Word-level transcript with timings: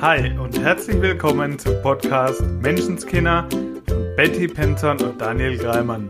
Hi 0.00 0.32
und 0.38 0.56
herzlich 0.60 1.02
willkommen 1.02 1.58
zum 1.58 1.82
Podcast 1.82 2.40
Menschenskinder 2.40 3.48
von 3.50 4.14
Betty 4.14 4.46
Penton 4.46 5.00
und 5.00 5.20
Daniel 5.20 5.58
Greimann. 5.58 6.08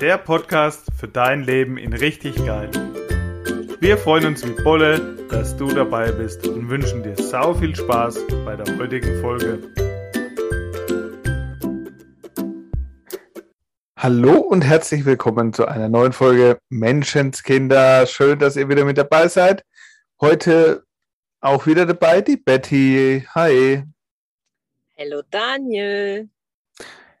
Der 0.00 0.16
Podcast 0.16 0.86
für 0.98 1.08
dein 1.08 1.42
Leben 1.42 1.76
in 1.76 1.92
richtig 1.92 2.36
geil. 2.36 2.70
Wir 3.80 3.98
freuen 3.98 4.24
uns 4.24 4.46
wie 4.46 4.62
Bolle, 4.62 5.14
dass 5.28 5.54
du 5.58 5.68
dabei 5.68 6.10
bist 6.10 6.46
und 6.46 6.70
wünschen 6.70 7.02
dir 7.02 7.16
sau 7.16 7.52
viel 7.52 7.76
Spaß 7.76 8.18
bei 8.46 8.56
der 8.56 8.78
heutigen 8.78 9.20
Folge. 9.20 9.58
Hallo 13.98 14.38
und 14.38 14.62
herzlich 14.62 15.04
willkommen 15.04 15.52
zu 15.52 15.66
einer 15.66 15.90
neuen 15.90 16.14
Folge 16.14 16.60
Menschenskinder. 16.70 18.06
Schön, 18.06 18.38
dass 18.38 18.56
ihr 18.56 18.70
wieder 18.70 18.86
mit 18.86 18.96
dabei 18.96 19.28
seid. 19.28 19.64
Heute 20.18 20.87
auch 21.40 21.66
wieder 21.66 21.86
dabei 21.86 22.20
die 22.20 22.36
Betty. 22.36 23.26
Hi. 23.34 23.84
Hallo 24.98 25.22
Daniel. 25.30 26.28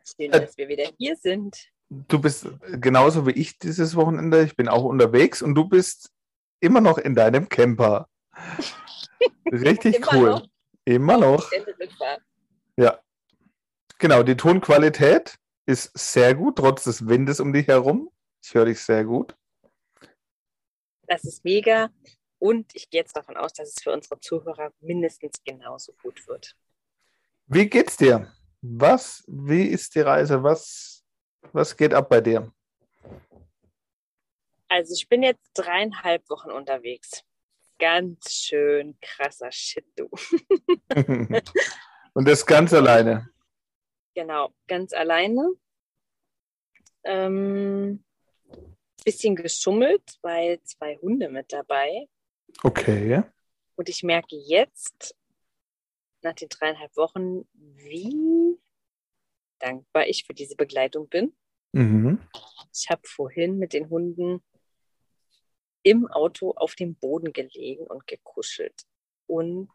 Schön, 0.04 0.32
äh, 0.32 0.40
dass 0.40 0.56
wir 0.56 0.68
wieder 0.68 0.90
hier 0.98 1.16
sind. 1.16 1.70
Du 1.88 2.20
bist 2.20 2.46
genauso 2.80 3.26
wie 3.26 3.32
ich 3.32 3.58
dieses 3.58 3.96
Wochenende. 3.96 4.42
Ich 4.42 4.56
bin 4.56 4.68
auch 4.68 4.84
unterwegs 4.84 5.42
und 5.42 5.54
du 5.54 5.68
bist 5.68 6.10
immer 6.60 6.80
noch 6.80 6.98
in 6.98 7.14
deinem 7.14 7.48
Camper. 7.48 8.08
Richtig 9.52 9.96
immer 9.96 10.12
cool. 10.12 10.30
Noch. 10.30 10.48
Immer 10.84 11.18
noch. 11.18 11.50
Ja. 12.76 13.00
Genau, 13.98 14.22
die 14.22 14.36
Tonqualität 14.36 15.38
ist 15.66 15.96
sehr 15.98 16.34
gut, 16.34 16.56
trotz 16.56 16.84
des 16.84 17.08
Windes 17.08 17.40
um 17.40 17.52
dich 17.52 17.68
herum. 17.68 18.10
Ich 18.42 18.54
höre 18.54 18.66
dich 18.66 18.80
sehr 18.80 19.04
gut. 19.04 19.34
Das 21.06 21.24
ist 21.24 21.44
mega. 21.44 21.90
Und 22.38 22.74
ich 22.74 22.88
gehe 22.90 23.00
jetzt 23.00 23.16
davon 23.16 23.36
aus, 23.36 23.52
dass 23.52 23.68
es 23.68 23.82
für 23.82 23.92
unsere 23.92 24.20
Zuhörer 24.20 24.72
mindestens 24.80 25.42
genauso 25.44 25.92
gut 26.02 26.26
wird. 26.28 26.56
Wie 27.46 27.68
geht's 27.68 27.96
dir? 27.96 28.32
Was, 28.60 29.24
wie 29.26 29.64
ist 29.64 29.94
die 29.94 30.00
Reise? 30.00 30.42
Was, 30.42 31.04
was 31.52 31.76
geht 31.76 31.94
ab 31.94 32.08
bei 32.08 32.20
dir? 32.20 32.52
Also 34.68 34.94
ich 34.94 35.08
bin 35.08 35.22
jetzt 35.22 35.50
dreieinhalb 35.54 36.28
Wochen 36.28 36.50
unterwegs. 36.50 37.24
Ganz 37.78 38.32
schön 38.32 38.98
krasser 39.00 39.50
Shit, 39.50 39.86
du. 39.96 40.10
Und 42.14 42.28
das 42.28 42.44
ganz 42.44 42.72
alleine? 42.74 43.30
Genau, 44.14 44.52
ganz 44.66 44.92
alleine. 44.92 45.52
Ähm, 47.04 48.04
bisschen 49.04 49.36
geschummelt, 49.36 50.18
weil 50.22 50.60
zwei 50.64 50.96
Hunde 50.96 51.28
mit 51.28 51.52
dabei. 51.52 52.08
Okay. 52.62 53.22
Und 53.76 53.88
ich 53.88 54.02
merke 54.02 54.36
jetzt, 54.36 55.14
nach 56.22 56.34
den 56.34 56.48
dreieinhalb 56.48 56.96
Wochen, 56.96 57.48
wie 57.52 58.58
dankbar 59.58 60.06
ich 60.06 60.24
für 60.24 60.34
diese 60.34 60.56
Begleitung 60.56 61.08
bin. 61.08 61.34
Mhm. 61.72 62.20
Ich 62.74 62.88
habe 62.90 63.02
vorhin 63.04 63.58
mit 63.58 63.72
den 63.72 63.88
Hunden 63.88 64.42
im 65.82 66.06
Auto 66.08 66.52
auf 66.52 66.74
dem 66.74 66.96
Boden 66.96 67.32
gelegen 67.32 67.86
und 67.86 68.06
gekuschelt. 68.06 68.82
Und 69.26 69.70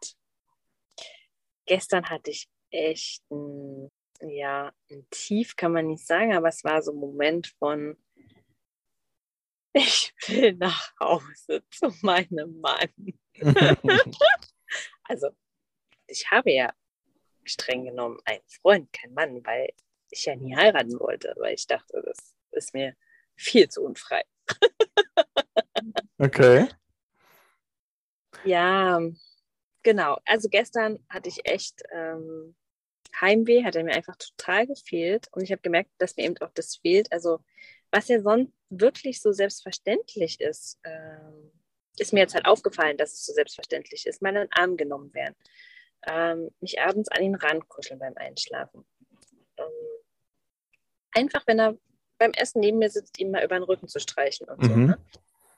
gestern 1.66 2.08
hatte 2.10 2.30
ich 2.30 2.48
echt 2.70 3.22
ein, 3.30 3.90
ja, 4.20 4.72
ein 4.90 5.06
Tief, 5.10 5.56
kann 5.56 5.72
man 5.72 5.86
nicht 5.86 6.06
sagen, 6.06 6.34
aber 6.34 6.48
es 6.48 6.64
war 6.64 6.82
so 6.82 6.92
ein 6.92 6.98
Moment 6.98 7.48
von, 7.58 7.96
ich 9.74 10.14
will 10.26 10.54
nach 10.54 10.92
Hause 11.00 11.62
zu 11.70 11.92
meinem 12.02 12.60
Mann. 12.60 12.88
also, 15.04 15.28
ich 16.06 16.30
habe 16.30 16.52
ja 16.52 16.72
streng 17.44 17.84
genommen 17.84 18.18
einen 18.24 18.42
Freund, 18.46 18.92
kein 18.92 19.12
Mann, 19.12 19.44
weil 19.44 19.70
ich 20.10 20.24
ja 20.24 20.36
nie 20.36 20.56
heiraten 20.56 20.98
wollte, 20.98 21.34
weil 21.36 21.54
ich 21.54 21.66
dachte, 21.66 22.02
das 22.04 22.34
ist 22.52 22.72
mir 22.72 22.94
viel 23.36 23.68
zu 23.68 23.82
unfrei. 23.82 24.22
okay. 26.18 26.68
Ja, 28.44 29.00
genau. 29.82 30.18
Also 30.24 30.48
gestern 30.48 31.04
hatte 31.08 31.28
ich 31.28 31.46
echt 31.46 31.82
ähm, 31.92 32.54
Heimweh, 33.20 33.64
hat 33.64 33.76
er 33.76 33.84
mir 33.84 33.94
einfach 33.94 34.16
total 34.16 34.66
gefehlt 34.66 35.28
und 35.32 35.42
ich 35.42 35.50
habe 35.50 35.62
gemerkt, 35.62 35.90
dass 35.98 36.16
mir 36.16 36.24
eben 36.24 36.38
auch 36.38 36.52
das 36.54 36.76
fehlt. 36.76 37.10
Also 37.12 37.40
was 37.94 38.08
ja 38.08 38.20
sonst 38.20 38.52
wirklich 38.70 39.22
so 39.22 39.30
selbstverständlich 39.30 40.40
ist, 40.40 40.80
ähm, 40.84 41.52
ist 41.96 42.12
mir 42.12 42.20
jetzt 42.20 42.34
halt 42.34 42.44
aufgefallen, 42.44 42.96
dass 42.96 43.12
es 43.12 43.24
so 43.24 43.32
selbstverständlich 43.32 44.04
ist, 44.06 44.20
mal 44.20 44.30
in 44.30 44.34
den 44.34 44.52
Arm 44.52 44.76
genommen 44.76 45.14
werden, 45.14 45.36
ähm, 46.06 46.50
mich 46.60 46.80
abends 46.80 47.08
an 47.10 47.22
ihn 47.22 47.36
rankuscheln 47.36 48.00
beim 48.00 48.14
Einschlafen. 48.16 48.84
Ähm, 49.58 49.66
einfach, 51.12 51.46
wenn 51.46 51.60
er 51.60 51.78
beim 52.18 52.32
Essen 52.32 52.60
neben 52.60 52.78
mir 52.78 52.90
sitzt, 52.90 53.20
ihm 53.20 53.30
mal 53.30 53.44
über 53.44 53.56
den 53.56 53.62
Rücken 53.62 53.86
zu 53.86 54.00
streichen 54.00 54.48
und 54.48 54.60
mhm. 54.60 54.68
so. 54.68 54.76
Ne? 54.76 54.98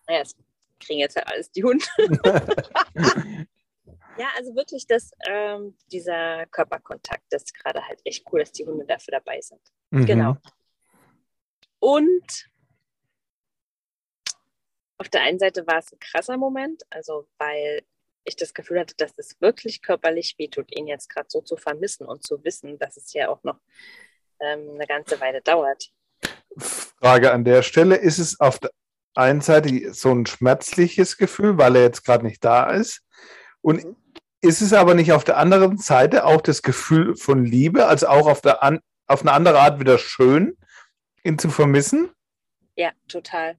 Naja, 0.07 0.21
das 0.21 0.37
kriegen 0.79 1.01
jetzt 1.01 1.17
halt 1.17 1.29
alles 1.29 1.51
die 1.51 1.65
Hunde. 1.65 1.87
ja, 4.19 4.29
also 4.37 4.55
wirklich, 4.55 4.87
dass 4.87 5.11
ähm, 5.27 5.75
dieser 5.91 6.45
Körperkontakt, 6.47 7.25
das 7.31 7.45
ist 7.45 7.55
gerade 7.55 7.83
halt 7.87 8.01
echt 8.05 8.31
cool, 8.31 8.41
dass 8.41 8.53
die 8.53 8.67
Hunde 8.67 8.85
dafür 8.85 9.13
dabei 9.13 9.41
sind. 9.41 9.63
Mhm. 9.91 10.05
Genau. 10.05 10.37
Und 11.87 12.51
auf 14.99 15.09
der 15.09 15.21
einen 15.21 15.39
Seite 15.39 15.65
war 15.69 15.79
es 15.79 15.93
ein 15.93 16.01
krasser 16.01 16.37
Moment, 16.37 16.83
also 16.91 17.29
weil 17.39 17.83
ich 18.25 18.35
das 18.35 18.55
Gefühl 18.55 18.81
hatte, 18.81 18.97
dass 18.97 19.17
es 19.19 19.41
wirklich 19.41 19.83
körperlich 19.83 20.35
wehtut, 20.37 20.77
ihn 20.77 20.89
jetzt 20.89 21.09
gerade 21.09 21.29
so 21.31 21.43
zu 21.43 21.57
vermissen 21.57 22.05
und 22.05 22.25
zu 22.25 22.43
wissen, 22.43 22.77
dass 22.81 22.97
es 22.97 23.13
ja 23.13 23.29
auch 23.29 23.41
noch 23.45 23.61
ähm, 24.41 24.71
eine 24.75 24.87
ganze 24.89 25.21
Weile 25.21 25.43
dauert. 25.43 25.93
Frage 26.59 27.31
an 27.31 27.45
der 27.45 27.63
Stelle, 27.63 27.95
ist 27.95 28.19
es 28.19 28.41
auf 28.41 28.59
der 28.59 28.73
einen 29.15 29.41
Seite 29.41 29.95
so 29.95 30.11
ein 30.11 30.27
schmerzliches 30.27 31.17
Gefühl, 31.17 31.57
weil 31.57 31.77
er 31.77 31.83
jetzt 31.83 32.05
gerade 32.05 32.27
nicht 32.27 32.45
da 32.45 32.69
ist? 32.73 33.05
Und 33.61 33.85
mhm. 33.85 33.97
ist 34.41 34.61
es 34.61 34.73
aber 34.73 34.95
nicht 34.95 35.13
auf 35.13 35.23
der 35.23 35.37
anderen 35.37 35.79
Seite 35.79 36.25
auch 36.25 36.41
das 36.41 36.63
Gefühl 36.63 37.15
von 37.15 37.45
Liebe, 37.45 37.87
also 37.87 38.09
auch 38.09 38.27
auf, 38.27 38.41
der 38.41 38.65
an, 38.65 38.81
auf 39.07 39.21
eine 39.21 39.31
andere 39.31 39.61
Art 39.61 39.79
wieder 39.79 39.99
schön, 39.99 40.57
ihn 41.27 41.39
zu 41.39 41.51
vermissen? 41.51 42.11
Ja, 42.77 42.93
total. 43.09 43.59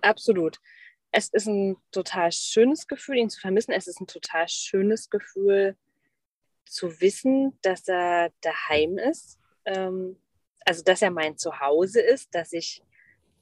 Absolut. 0.00 0.58
Es 1.10 1.28
ist 1.28 1.46
ein 1.46 1.76
total 1.90 2.30
schönes 2.32 2.86
Gefühl, 2.86 3.16
ihn 3.16 3.30
zu 3.30 3.40
vermissen. 3.40 3.72
Es 3.72 3.86
ist 3.86 4.00
ein 4.00 4.06
total 4.06 4.48
schönes 4.48 5.08
Gefühl 5.08 5.76
zu 6.66 7.00
wissen, 7.00 7.58
dass 7.62 7.88
er 7.88 8.30
daheim 8.42 8.98
ist. 8.98 9.38
Ähm, 9.64 10.20
also, 10.66 10.82
dass 10.84 11.00
er 11.00 11.10
mein 11.10 11.38
Zuhause 11.38 12.00
ist, 12.00 12.34
dass 12.34 12.52
ich 12.52 12.82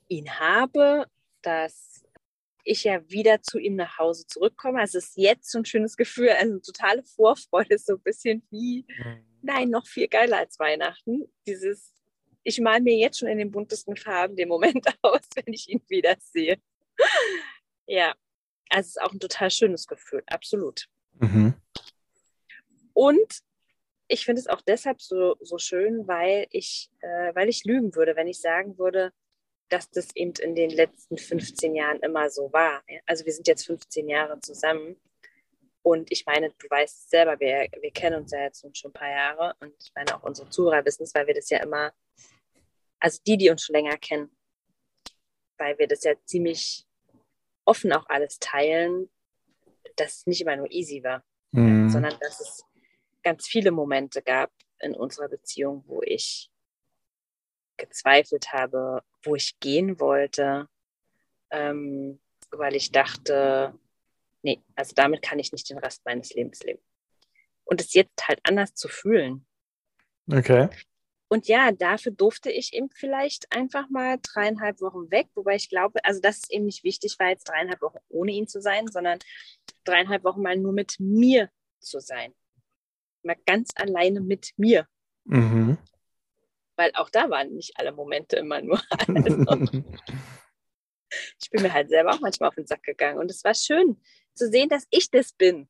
ihn 0.09 0.39
habe, 0.39 1.07
dass 1.43 2.05
ich 2.63 2.85
ja 2.85 3.09
wieder 3.09 3.43
zu 3.43 3.59
ihm 3.59 3.77
nach 3.77 3.99
Hause 3.99 4.27
zurückkomme. 4.27 4.81
Also 4.81 4.99
es 4.99 5.09
ist 5.09 5.17
jetzt 5.17 5.51
so 5.51 5.59
ein 5.59 5.65
schönes 5.65 5.97
Gefühl, 5.97 6.31
also 6.31 6.53
eine 6.53 6.61
totale 6.61 7.03
Vorfreude, 7.05 7.79
so 7.79 7.95
ein 7.95 8.01
bisschen 8.01 8.47
wie, 8.51 8.85
mhm. 8.89 9.25
nein, 9.43 9.71
noch 9.71 9.87
viel 9.87 10.09
geiler 10.09 10.39
als 10.39 10.59
Weihnachten. 10.59 11.25
Dieses 11.47 11.93
ich 12.47 12.61
male 12.61 12.81
mir 12.81 12.97
jetzt 12.97 13.19
schon 13.19 13.29
in 13.29 13.39
den 13.39 13.51
buntesten 13.51 13.97
Farben 13.97 14.37
den 14.37 14.49
Moment 14.49 14.87
aus, 15.03 15.23
wenn 15.35 15.53
ich 15.53 15.69
ihn 15.69 15.83
wieder 15.89 16.17
sehe. 16.21 16.59
ja, 17.87 18.15
also 18.69 18.87
es 18.87 18.97
ist 18.97 19.03
auch 19.03 19.13
ein 19.13 19.21
total 19.21 19.51
schönes 19.51 19.87
Gefühl, 19.87 20.23
absolut. 20.27 20.87
Mhm. 21.19 21.55
Und 22.93 23.41
ich 24.09 24.25
finde 24.25 24.41
es 24.41 24.47
auch 24.47 24.61
deshalb 24.61 25.03
so, 25.03 25.37
so 25.41 25.59
schön, 25.59 26.07
weil 26.07 26.47
ich, 26.51 26.89
äh, 27.01 27.35
weil 27.35 27.49
ich 27.49 27.65
lügen 27.65 27.95
würde, 27.97 28.15
wenn 28.15 28.29
ich 28.29 28.41
sagen 28.41 28.79
würde, 28.79 29.13
dass 29.69 29.91
das 29.91 30.15
eben 30.15 30.33
in 30.41 30.55
den 30.55 30.71
letzten 30.71 31.19
15 31.19 31.75
Jahren 31.75 31.99
immer 32.01 32.31
so 32.31 32.53
war. 32.53 32.85
Also 33.07 33.27
wir 33.27 33.33
sind 33.33 33.49
jetzt 33.49 33.67
15 33.67 34.09
Jahre 34.09 34.39
zusammen. 34.41 34.97
Und 35.83 36.13
ich 36.13 36.25
meine, 36.27 36.51
du 36.51 36.71
weißt 36.71 37.11
selber, 37.11 37.41
wir, 37.41 37.69
wir 37.81 37.91
kennen 37.91 38.23
uns 38.23 38.31
ja 38.31 38.43
jetzt 38.43 38.65
schon 38.77 38.91
ein 38.91 38.95
paar 38.95 39.11
Jahre. 39.11 39.55
Und 39.59 39.75
ich 39.81 39.91
meine, 39.97 40.15
auch 40.15 40.23
unsere 40.23 40.49
Zuhörer 40.49 40.85
wissen 40.85 41.03
es, 41.03 41.15
weil 41.15 41.27
wir 41.27 41.35
das 41.35 41.51
ja 41.51 41.59
immer 41.59 41.93
also 43.01 43.21
die, 43.27 43.37
die 43.37 43.51
uns 43.51 43.65
schon 43.65 43.75
länger 43.75 43.97
kennen, 43.97 44.31
weil 45.59 45.79
wir 45.79 45.87
das 45.87 46.05
ja 46.05 46.15
ziemlich 46.25 46.87
offen 47.65 47.93
auch 47.93 48.09
alles 48.09 48.39
teilen, 48.39 49.11
dass 49.97 50.19
es 50.19 50.27
nicht 50.27 50.41
immer 50.41 50.57
nur 50.57 50.71
easy 50.71 51.03
war, 51.03 51.25
mhm. 51.53 51.89
sondern 51.89 52.17
dass 52.21 52.41
es 52.41 52.65
ganz 53.23 53.47
viele 53.47 53.71
Momente 53.71 54.23
gab 54.23 54.51
in 54.81 54.95
unserer 54.95 55.29
Beziehung, 55.29 55.85
wo 55.87 56.03
ich 56.03 56.51
gezweifelt 57.77 58.53
habe, 58.53 59.03
wo 59.25 59.35
ich 59.35 59.59
gehen 59.61 60.01
wollte, 60.01 60.69
ähm, 61.51 62.21
weil 62.51 62.75
ich 62.75 62.93
dachte, 62.93 63.79
nee, 64.43 64.63
also 64.75 64.95
damit 64.95 65.23
kann 65.23 65.39
ich 65.39 65.53
nicht 65.53 65.69
den 65.69 65.79
Rest 65.79 66.05
meines 66.05 66.33
Lebens 66.35 66.63
leben. 66.63 66.81
Und 67.65 67.81
es 67.81 67.95
jetzt 67.95 68.29
halt 68.29 68.41
anders 68.45 68.75
zu 68.75 68.89
fühlen. 68.89 69.45
Okay. 70.31 70.69
Und 71.29 71.49
ja, 71.49 71.73
dafür 71.73 72.13
durfte 72.13 72.51
ich 72.51 72.73
eben 72.73 72.89
vielleicht 72.91 73.53
einfach 73.53 73.89
mal 73.89 74.19
dreieinhalb 74.23 74.81
Wochen 74.81 75.11
weg, 75.11 75.29
wobei 75.35 75.57
ich 75.57 75.69
glaube, 75.69 76.05
also 76.05 76.21
das 76.21 76.37
ist 76.39 76.53
eben 76.53 76.67
nicht 76.67 76.85
wichtig, 76.85 77.19
war 77.19 77.29
jetzt 77.29 77.49
dreieinhalb 77.49 77.83
Wochen 77.83 77.99
ohne 78.09 78.33
ihn 78.33 78.47
zu 78.47 78.61
sein, 78.61 78.87
sondern 78.87 79.19
dreieinhalb 79.85 80.23
Wochen 80.23 80.43
mal 80.43 80.57
nur 80.57 80.73
mit 80.73 81.01
mir 81.01 81.51
zu 81.81 82.01
sein. 82.01 82.33
Mal 83.25 83.37
ganz 83.45 83.71
alleine 83.75 84.21
mit 84.21 84.53
mir. 84.57 84.87
Mhm. 85.25 85.79
Weil 86.77 86.93
auch 86.95 87.11
da 87.11 87.29
waren 87.29 87.55
nicht 87.55 87.77
alle 87.77 87.91
Momente 87.93 88.37
immer 88.37 88.61
nur 88.61 88.81
alles. 89.09 89.73
ich 91.41 91.51
bin 91.51 91.63
mir 91.63 91.73
halt 91.73 91.89
selber 91.89 92.11
auch 92.11 92.21
manchmal 92.21 92.51
auf 92.51 92.55
den 92.55 92.67
Sack 92.67 92.85
gegangen. 92.85 93.19
Und 93.19 93.31
es 93.33 93.43
war 93.43 93.55
schön 93.55 94.01
zu 94.35 94.49
sehen, 94.49 94.69
dass 94.69 94.87
ich 94.91 95.11
das 95.11 95.33
bin. 95.33 95.69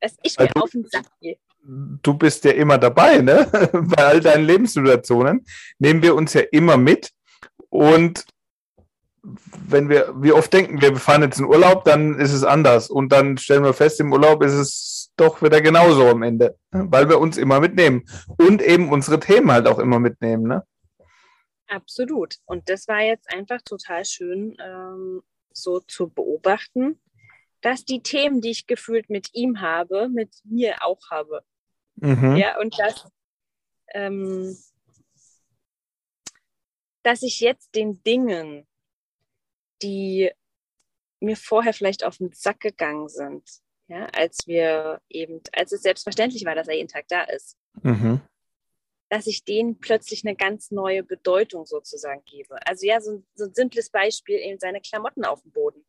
Dass 0.00 0.16
ich 0.22 0.38
mir 0.38 0.48
also, 0.48 0.62
auf 0.62 0.70
den 0.70 0.86
Sack 0.86 1.06
gehe. 1.20 1.38
Du 1.68 2.14
bist 2.14 2.44
ja 2.44 2.52
immer 2.52 2.78
dabei, 2.78 3.18
ne? 3.18 3.48
Bei 3.72 4.04
all 4.04 4.20
deinen 4.20 4.44
Lebenssituationen 4.44 5.44
nehmen 5.78 6.02
wir 6.02 6.14
uns 6.14 6.32
ja 6.34 6.42
immer 6.52 6.76
mit. 6.76 7.10
Und 7.70 8.24
wenn 9.68 9.88
wir, 9.88 10.14
wie 10.16 10.32
oft 10.32 10.52
denken 10.52 10.80
wir, 10.80 10.90
wir 10.90 11.00
fahren 11.00 11.22
jetzt 11.22 11.40
in 11.40 11.46
Urlaub, 11.46 11.84
dann 11.84 12.18
ist 12.20 12.32
es 12.32 12.44
anders. 12.44 12.88
Und 12.88 13.10
dann 13.10 13.38
stellen 13.38 13.64
wir 13.64 13.74
fest, 13.74 13.98
im 14.00 14.12
Urlaub 14.12 14.42
ist 14.42 14.52
es 14.52 15.12
doch 15.16 15.42
wieder 15.42 15.60
genauso 15.60 16.08
am 16.08 16.22
Ende, 16.22 16.56
weil 16.70 17.08
wir 17.08 17.18
uns 17.18 17.36
immer 17.36 17.58
mitnehmen 17.58 18.04
und 18.38 18.62
eben 18.62 18.90
unsere 18.90 19.18
Themen 19.18 19.50
halt 19.50 19.66
auch 19.66 19.78
immer 19.78 19.98
mitnehmen. 19.98 20.44
Ne? 20.44 20.62
Absolut. 21.68 22.36
Und 22.44 22.68
das 22.68 22.86
war 22.86 23.00
jetzt 23.00 23.32
einfach 23.32 23.60
total 23.62 24.04
schön, 24.04 24.56
ähm, 24.64 25.22
so 25.52 25.80
zu 25.80 26.08
beobachten, 26.08 27.00
dass 27.62 27.84
die 27.84 28.02
Themen, 28.02 28.40
die 28.40 28.50
ich 28.50 28.66
gefühlt 28.66 29.10
mit 29.10 29.30
ihm 29.32 29.60
habe, 29.60 30.08
mit 30.08 30.30
mir 30.44 30.76
auch 30.82 31.10
habe. 31.10 31.42
Mhm. 31.96 32.36
Ja, 32.36 32.58
und 32.60 32.78
dass, 32.78 33.06
ähm, 33.94 34.56
dass 37.02 37.22
ich 37.22 37.40
jetzt 37.40 37.74
den 37.74 38.02
Dingen, 38.02 38.66
die 39.82 40.30
mir 41.20 41.36
vorher 41.36 41.72
vielleicht 41.72 42.04
auf 42.04 42.18
den 42.18 42.32
Sack 42.32 42.60
gegangen 42.60 43.08
sind, 43.08 43.48
ja, 43.88 44.06
als 44.06 44.46
wir 44.46 45.00
eben, 45.08 45.40
als 45.52 45.72
es 45.72 45.82
selbstverständlich 45.82 46.44
war, 46.44 46.54
dass 46.54 46.68
er 46.68 46.74
jeden 46.74 46.88
Tag 46.88 47.06
da 47.08 47.22
ist, 47.22 47.56
mhm. 47.82 48.20
dass 49.08 49.26
ich 49.26 49.44
denen 49.44 49.78
plötzlich 49.78 50.24
eine 50.24 50.36
ganz 50.36 50.70
neue 50.70 51.02
Bedeutung 51.02 51.66
sozusagen 51.66 52.22
gebe. 52.24 52.58
Also 52.66 52.86
ja, 52.86 53.00
so, 53.00 53.22
so 53.34 53.44
ein 53.44 53.54
simples 53.54 53.90
Beispiel, 53.90 54.38
eben 54.38 54.58
seine 54.58 54.80
Klamotten 54.80 55.24
auf 55.24 55.42
dem 55.42 55.52
Boden. 55.52 55.86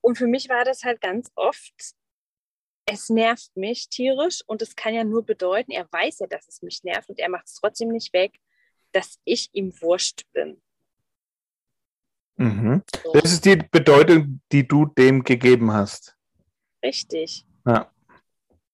Und 0.00 0.16
für 0.18 0.26
mich 0.26 0.48
war 0.48 0.64
das 0.64 0.82
halt 0.82 1.00
ganz 1.00 1.30
oft, 1.36 1.94
es 2.88 3.08
nervt 3.08 3.56
mich 3.56 3.88
tierisch 3.88 4.42
und 4.46 4.62
es 4.62 4.74
kann 4.74 4.94
ja 4.94 5.04
nur 5.04 5.24
bedeuten, 5.24 5.70
er 5.70 5.90
weiß 5.90 6.20
ja, 6.20 6.26
dass 6.26 6.48
es 6.48 6.62
mich 6.62 6.82
nervt 6.84 7.08
und 7.08 7.18
er 7.18 7.28
macht 7.28 7.46
es 7.46 7.54
trotzdem 7.54 7.88
nicht 7.88 8.12
weg, 8.12 8.40
dass 8.92 9.18
ich 9.24 9.50
ihm 9.52 9.72
wurscht 9.80 10.22
bin. 10.32 10.60
Mhm. 12.36 12.82
Das 13.12 13.32
ist 13.32 13.44
die 13.44 13.56
Bedeutung, 13.56 14.40
die 14.52 14.66
du 14.66 14.86
dem 14.86 15.24
gegeben 15.24 15.72
hast. 15.72 16.16
Richtig. 16.82 17.44
Ja. 17.66 17.92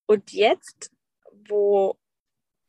Und 0.06 0.32
jetzt, 0.32 0.92
wo 1.48 1.98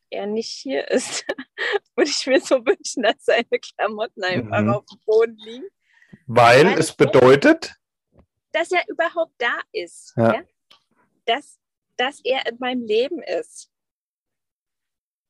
er 0.10 0.26
nicht 0.26 0.50
hier 0.50 0.90
ist, 0.90 1.26
würde 1.96 2.10
ich 2.10 2.26
mir 2.26 2.40
so 2.40 2.66
wünschen, 2.66 3.04
dass 3.04 3.26
seine 3.26 3.46
Klamotten 3.60 4.24
einfach 4.24 4.62
mhm. 4.62 4.70
auf 4.70 4.86
dem 4.86 5.00
Boden 5.06 5.38
liegen. 5.38 5.68
Weil, 6.28 6.66
Weil 6.66 6.80
es 6.80 6.96
bedeutet, 6.96 7.76
dass 8.54 8.72
er 8.72 8.88
überhaupt 8.88 9.34
da 9.38 9.60
ist. 9.74 10.14
Ja. 10.16 10.36
ja? 10.36 10.44
Dass, 11.26 11.60
dass 11.98 12.22
er 12.22 12.46
in 12.48 12.58
meinem 12.60 12.86
Leben 12.86 13.22
ist. 13.22 13.72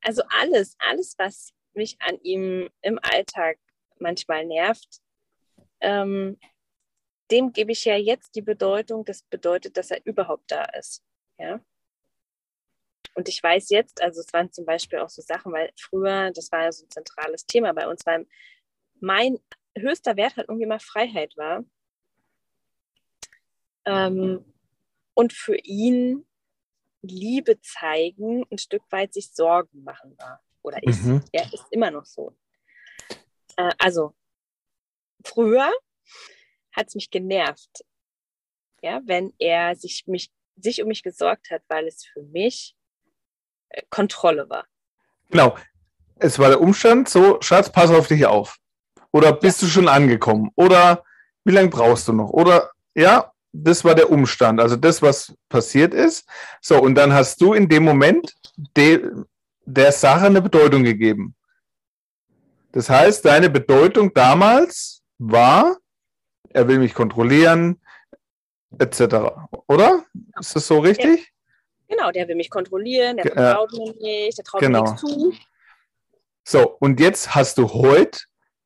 Also 0.02 0.22
alles, 0.30 0.76
alles, 0.80 1.16
was 1.18 1.54
mich 1.74 1.98
an 2.00 2.20
ihm 2.22 2.70
im 2.82 3.00
Alltag 3.02 3.58
manchmal 4.00 4.46
nervt, 4.46 5.02
ähm, 5.80 6.38
dem 7.32 7.54
gebe 7.54 7.72
ich 7.72 7.86
ja 7.86 7.96
jetzt 7.96 8.36
die 8.36 8.42
Bedeutung, 8.42 9.04
das 9.06 9.24
bedeutet, 9.24 9.78
dass 9.78 9.92
er 9.92 10.06
überhaupt 10.06 10.52
da 10.52 10.64
ist. 10.78 11.04
Ja. 11.38 11.60
Und 13.16 13.30
ich 13.30 13.42
weiß 13.42 13.70
jetzt, 13.70 14.02
also 14.02 14.22
es 14.22 14.32
waren 14.34 14.52
zum 14.52 14.66
Beispiel 14.66 15.00
auch 15.00 15.10
so 15.10 15.22
Sachen, 15.22 15.52
weil 15.52 15.72
früher, 15.80 16.32
das 16.32 16.52
war 16.52 16.64
ja 16.64 16.72
so 16.72 16.86
ein 16.86 16.92
zentrales 16.92 17.46
Thema 17.46 17.74
bei 17.74 17.88
uns, 17.88 18.06
weil 18.06 18.28
mein 19.00 19.40
höchster 19.78 20.16
Wert 20.18 20.36
halt 20.36 20.50
irgendwie 20.50 20.68
mal 20.68 20.80
Freiheit 20.80 21.36
war. 21.38 21.64
Ähm, 23.86 24.44
und 25.16 25.34
für 25.34 25.58
ihn 25.58 26.26
Liebe 27.02 27.60
zeigen, 27.62 28.46
ein 28.52 28.58
Stück 28.58 28.84
weit 28.92 29.14
sich 29.14 29.32
Sorgen 29.32 29.84
machen 29.84 30.16
war. 30.18 30.42
Oder 30.62 30.82
ist. 30.84 31.04
Mhm. 31.04 31.24
Er 31.32 31.52
ist 31.54 31.66
immer 31.72 31.92
noch 31.92 32.06
so. 32.06 32.36
Äh, 33.58 33.72
also 33.78 34.16
früher 35.24 35.72
hat 36.72 36.88
es 36.88 36.96
mich 36.96 37.10
genervt, 37.10 37.86
ja, 38.82 39.02
wenn 39.06 39.34
er 39.40 39.76
sich, 39.76 40.06
mich, 40.08 40.32
sich 40.58 40.82
um 40.82 40.88
mich 40.88 41.04
gesorgt 41.04 41.50
hat, 41.52 41.62
weil 41.68 41.88
es 41.88 42.06
für 42.06 42.24
mich 42.24 42.76
äh, 43.70 43.82
Kontrolle 43.90 44.50
war. 44.50 44.66
Genau. 45.30 45.58
Es 46.18 46.40
war 46.40 46.50
der 46.50 46.62
Umstand, 46.62 47.10
so, 47.10 47.42
Schatz, 47.42 47.72
pass 47.72 47.92
auf 47.92 48.08
dich 48.08 48.26
auf. 48.26 48.58
Oder 49.12 49.34
bist 49.34 49.62
ja. 49.62 49.68
du 49.68 49.72
schon 49.72 49.88
angekommen? 49.88 50.50
Oder 50.56 51.04
wie 51.44 51.52
lange 51.52 51.70
brauchst 51.70 52.08
du 52.08 52.14
noch? 52.14 52.30
Oder 52.30 52.72
ja, 52.96 53.34
das 53.64 53.84
war 53.84 53.96
der 53.96 54.12
Umstand, 54.12 54.60
also 54.60 54.76
das, 54.76 55.02
was 55.02 55.34
passiert 55.50 55.94
ist. 55.94 56.28
So, 56.62 56.82
und 56.82 56.96
dann 56.96 57.14
hast 57.14 57.40
du 57.42 57.54
in 57.54 57.70
dem 57.70 57.84
Moment 57.84 58.36
de, 58.76 59.10
der 59.66 59.92
Sache 59.92 60.26
eine 60.26 60.42
Bedeutung 60.42 60.84
gegeben. 60.84 61.36
Das 62.72 62.90
heißt, 62.90 63.24
deine 63.24 63.50
Bedeutung 63.50 64.14
damals 64.14 65.02
war, 65.18 65.78
er 66.50 66.68
will 66.68 66.80
mich 66.80 66.94
kontrollieren, 66.94 67.80
etc. 68.78 69.16
Oder? 69.68 70.06
Ist 70.40 70.56
das 70.56 70.68
so 70.68 70.80
richtig? 70.80 71.20
Ja. 71.20 71.26
Genau, 71.96 72.12
der 72.12 72.28
will 72.28 72.36
mich 72.36 72.50
kontrollieren, 72.50 73.18
der 73.18 73.32
vertraut 73.32 73.74
äh, 73.74 73.78
mir 73.78 73.94
nicht, 74.02 74.38
der 74.38 74.44
traut 74.44 74.62
genau. 74.62 74.84
mir 74.84 74.90
nichts 74.92 75.02
zu. 75.02 75.34
So, 76.44 76.78
und 76.80 77.00
jetzt 77.00 77.34
hast 77.34 77.58
du 77.58 77.70
heute 77.70 78.20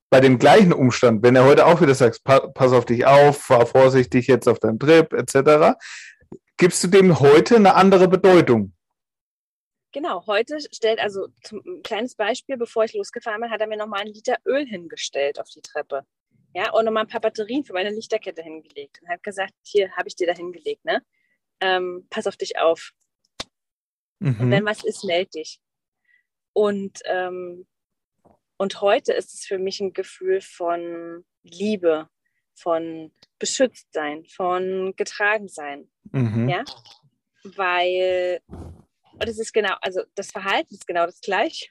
bei 0.10 0.20
dem 0.20 0.40
gleichen 0.40 0.74
Umstand, 0.74 1.24
wenn 1.24 1.36
er 1.36 1.46
heute 1.46 1.66
auch 1.66 1.82
wieder 1.82 1.94
sagt, 1.94 2.24
pass 2.24 2.74
auf 2.74 2.86
dich 2.86 3.06
auf, 3.06 3.38
fahr 3.38 3.66
vorsichtig 3.66 4.28
jetzt 4.28 4.48
auf 4.48 4.60
deinen 4.60 4.80
Trip, 4.80 5.14
etc., 5.14 5.78
gibst 6.58 6.84
du 6.84 6.88
dem 6.88 7.20
heute 7.20 7.56
eine 7.56 7.76
andere 7.76 8.08
Bedeutung. 8.08 8.74
Genau, 9.92 10.26
heute 10.28 10.60
stellt, 10.72 11.00
also 11.00 11.28
zum, 11.44 11.64
ein 11.66 11.82
kleines 11.82 12.16
Beispiel, 12.16 12.58
bevor 12.58 12.84
ich 12.84 12.94
losgefahren 12.94 13.42
bin, 13.42 13.50
hat 13.50 13.62
er 13.62 13.68
mir 13.68 13.78
nochmal 13.78 14.02
einen 14.02 14.14
Liter 14.14 14.38
Öl 14.46 14.66
hingestellt 14.66 15.40
auf 15.40 15.50
die 15.50 15.62
Treppe. 15.62 16.06
Ja, 16.54 16.72
und 16.74 16.86
nochmal 16.86 17.04
ein 17.04 17.10
paar 17.10 17.22
Batterien 17.22 17.64
für 17.64 17.74
meine 17.74 17.92
Lichterkette 17.92 18.44
hingelegt. 18.44 19.00
Und 19.02 19.10
hat 19.10 19.24
gesagt, 19.24 19.54
hier 19.64 19.92
habe 19.96 20.08
ich 20.08 20.16
dir 20.16 20.28
da 20.28 20.34
hingelegt, 20.34 20.84
ne? 20.86 21.04
Ähm, 21.62 22.08
pass 22.10 22.28
auf 22.28 22.38
dich 22.38 22.58
auf. 22.60 22.92
Mhm. 24.20 24.40
Und 24.40 24.52
wenn 24.52 24.66
was 24.66 24.84
ist, 24.84 25.04
melde 25.04 25.32
dich. 25.32 25.60
Und, 26.54 27.00
ähm, 27.06 27.68
und 28.60 28.82
heute 28.82 29.14
ist 29.14 29.34
es 29.34 29.46
für 29.46 29.58
mich 29.58 29.80
ein 29.80 29.94
Gefühl 29.94 30.42
von 30.42 31.26
Liebe, 31.44 32.10
von 32.56 33.14
beschützt 33.40 33.88
sein, 33.94 34.26
von 34.26 34.94
getragen 34.98 35.48
sein. 35.48 35.90
Mhm. 36.12 36.50
Ja, 36.50 36.66
weil, 37.56 38.42
und 38.48 39.28
es 39.28 39.40
ist 39.40 39.54
genau, 39.54 39.76
also 39.82 40.02
das 40.14 40.32
Verhalten 40.32 40.74
ist 40.74 40.86
genau 40.86 41.06
das 41.06 41.22
gleiche. 41.22 41.68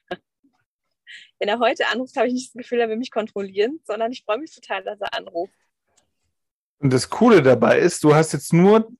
Wenn 1.39 1.51
er 1.51 1.59
heute 1.59 1.87
anruft, 1.89 2.17
habe 2.17 2.29
ich 2.29 2.33
nicht 2.33 2.55
das 2.55 2.63
Gefühl, 2.63 2.81
er 2.81 2.89
will 2.89 2.97
mich 2.97 3.11
kontrollieren, 3.11 3.81
sondern 3.85 4.11
ich 4.11 4.25
freue 4.25 4.39
mich 4.39 4.55
total, 4.55 4.83
dass 4.83 4.99
er 4.99 5.13
anruft. 5.13 5.53
Und 6.79 6.91
das 6.91 7.11
Coole 7.11 7.43
dabei 7.43 7.81
ist, 7.81 8.03
du 8.03 8.15
hast 8.15 8.33
jetzt 8.33 8.55
nur 8.55 8.91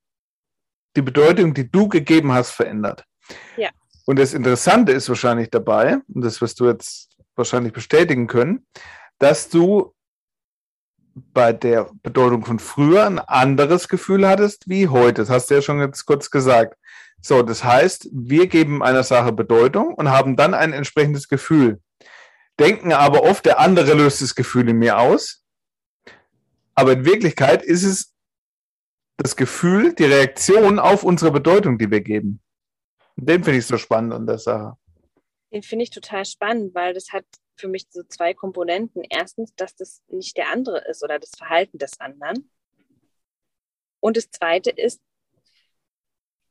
die 0.95 1.03
Bedeutung, 1.03 1.55
die 1.55 1.71
du 1.71 1.89
gegeben 1.89 2.33
hast, 2.33 2.51
verändert. 2.51 3.05
Ja. 3.57 3.71
Und 4.05 4.19
das 4.19 4.35
Interessante 4.35 4.93
ist 4.93 5.09
wahrscheinlich 5.09 5.49
dabei, 5.49 6.01
und 6.09 6.23
das 6.23 6.41
wirst 6.43 6.61
du 6.61 6.67
jetzt 6.67 7.08
wahrscheinlich 7.39 7.73
bestätigen 7.73 8.27
können, 8.27 8.67
dass 9.19 9.49
du 9.49 9.95
bei 11.15 11.53
der 11.53 11.91
Bedeutung 12.03 12.45
von 12.45 12.59
früher 12.59 13.07
ein 13.07 13.19
anderes 13.19 13.89
Gefühl 13.89 14.29
hattest 14.29 14.69
wie 14.69 14.89
heute. 14.89 15.23
Das 15.23 15.31
hast 15.31 15.51
du 15.51 15.55
ja 15.55 15.63
schon 15.63 15.81
jetzt 15.81 16.05
kurz 16.07 16.31
gesagt. 16.31 16.77
So, 17.21 17.43
das 17.43 17.65
heißt, 17.65 18.09
wir 18.13 18.47
geben 18.47 18.83
einer 18.83 19.03
Sache 19.03 19.33
Bedeutung 19.33 19.95
und 19.95 20.11
haben 20.11 20.37
dann 20.37 20.55
ein 20.55 20.73
entsprechendes 20.73 21.29
Gefühl 21.29 21.81
denken 22.59 22.93
aber 22.93 23.23
oft, 23.23 23.47
der 23.47 23.61
andere 23.61 23.95
löst 23.95 24.23
das 24.23 24.35
Gefühl 24.35 24.69
in 24.69 24.79
mir 24.79 24.99
aus. 24.99 25.45
Aber 26.75 26.93
in 26.93 27.05
Wirklichkeit 27.05 27.63
ist 27.63 27.85
es 27.85 28.15
das 29.17 29.37
Gefühl, 29.37 29.95
die 29.95 30.05
Reaktion 30.05 30.79
auf 30.79 31.03
unsere 31.03 31.33
Bedeutung, 31.33 31.79
die 31.79 31.91
wir 31.91 32.01
geben. 32.01 32.41
Den 33.17 33.43
finde 33.43 33.59
ich 33.59 33.67
so 33.67 33.77
spannend 33.77 34.15
an 34.15 34.27
der 34.27 34.39
Sache. 34.39 34.77
Den 35.53 35.63
finde 35.63 35.85
ich 35.85 35.91
total 35.91 36.25
spannend, 36.25 36.75
weil 36.75 36.95
das 36.95 37.13
hat 37.13 37.25
für 37.57 37.69
mich 37.69 37.87
so 37.91 38.03
zwei 38.05 38.35
Komponenten. 38.35 39.03
Erstens, 39.09 39.55
dass 39.55 39.75
das 39.75 40.03
nicht 40.09 40.37
der 40.37 40.51
andere 40.51 40.87
ist 40.89 41.03
oder 41.03 41.19
das 41.19 41.31
Verhalten 41.37 41.79
des 41.79 41.99
anderen. 42.01 42.51
Und 44.01 44.17
das 44.17 44.31
zweite 44.31 44.71
ist, 44.71 45.03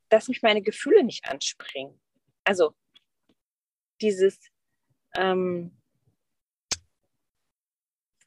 dass 0.10 0.28
mich 0.28 0.42
meine 0.42 0.62
Gefühle 0.62 1.04
nicht 1.04 1.26
anspringen. 1.26 2.00
Also 2.44 2.74
dieses, 4.02 4.40
ähm, 5.16 5.78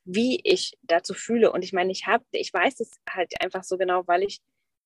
wie 0.05 0.41
ich 0.43 0.77
dazu 0.83 1.15
fühle. 1.15 1.53
Und 1.53 1.63
ich 1.63 1.73
meine, 1.73 1.93
ich 1.93 2.07
habe, 2.07 2.25
ich 2.33 2.53
weiß 2.53 2.81
es 2.81 2.91
halt 3.09 3.41
einfach 3.41 3.65
so 3.65 3.79
genau, 3.79 4.07
weil 4.07 4.23
ich 4.23 4.41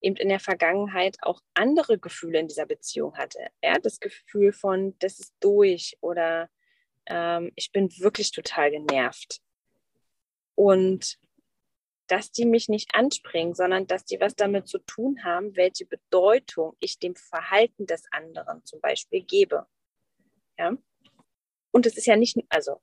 eben 0.04 0.16
in 0.16 0.28
der 0.28 0.40
Vergangenheit 0.40 1.16
auch 1.22 1.40
andere 1.54 1.98
Gefühle 1.98 2.38
in 2.38 2.48
dieser 2.48 2.66
Beziehung 2.66 3.16
hatte. 3.16 3.38
Ja, 3.62 3.78
das 3.78 4.00
Gefühl 4.00 4.52
von, 4.52 4.96
das 4.98 5.18
ist 5.18 5.34
durch 5.40 5.96
oder 6.00 6.50
ähm, 7.06 7.52
ich 7.56 7.72
bin 7.72 7.90
wirklich 7.98 8.30
total 8.30 8.70
genervt. 8.70 9.40
Und 10.54 11.18
dass 12.06 12.30
die 12.30 12.44
mich 12.44 12.68
nicht 12.68 12.94
anspringen, 12.94 13.54
sondern 13.54 13.86
dass 13.86 14.04
die 14.04 14.20
was 14.20 14.36
damit 14.36 14.68
zu 14.68 14.78
tun 14.78 15.24
haben, 15.24 15.56
welche 15.56 15.86
Bedeutung 15.86 16.76
ich 16.80 16.98
dem 16.98 17.16
Verhalten 17.16 17.86
des 17.86 18.04
anderen 18.12 18.62
zum 18.64 18.80
Beispiel 18.82 19.22
gebe. 19.22 19.66
Ja? 20.58 20.76
Und 21.70 21.86
es 21.86 21.96
ist 21.96 22.06
ja 22.06 22.16
nicht, 22.16 22.36
also 22.50 22.82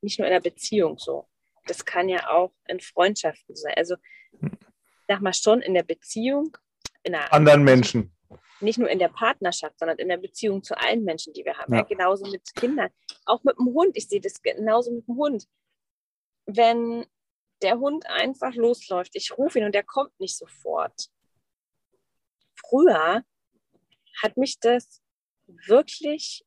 nicht 0.00 0.18
nur 0.18 0.26
in 0.26 0.32
der 0.32 0.40
Beziehung 0.40 0.98
so. 0.98 1.28
Das 1.66 1.84
kann 1.84 2.08
ja 2.08 2.30
auch 2.30 2.54
in 2.66 2.80
Freundschaften 2.80 3.54
sein. 3.54 3.74
Also, 3.76 3.96
sag 5.08 5.20
mal 5.20 5.32
schon 5.32 5.62
in 5.62 5.74
der 5.74 5.82
Beziehung, 5.82 6.56
in 7.02 7.14
einer 7.14 7.32
anderen 7.32 7.64
Menschen. 7.64 8.14
Nicht 8.60 8.78
nur 8.78 8.90
in 8.90 8.98
der 8.98 9.08
Partnerschaft, 9.08 9.78
sondern 9.78 9.98
in 9.98 10.08
der 10.08 10.16
Beziehung 10.16 10.62
zu 10.62 10.76
allen 10.76 11.04
Menschen, 11.04 11.32
die 11.32 11.44
wir 11.44 11.56
haben. 11.56 11.72
Ja. 11.72 11.80
Ja, 11.80 11.86
genauso 11.86 12.26
mit 12.26 12.54
Kindern. 12.54 12.90
Auch 13.24 13.42
mit 13.44 13.56
dem 13.58 13.66
Hund. 13.66 13.96
Ich 13.96 14.08
sehe 14.08 14.20
das 14.20 14.42
genauso 14.42 14.92
mit 14.92 15.06
dem 15.06 15.16
Hund. 15.16 15.48
Wenn 16.46 17.06
der 17.62 17.78
Hund 17.78 18.06
einfach 18.06 18.54
losläuft. 18.54 19.14
Ich 19.14 19.36
rufe 19.36 19.58
ihn 19.58 19.64
und 19.64 19.74
er 19.74 19.84
kommt 19.84 20.18
nicht 20.20 20.36
sofort. 20.36 21.08
Früher 22.56 23.24
hat 24.22 24.36
mich 24.36 24.58
das 24.60 25.02
wirklich 25.46 26.44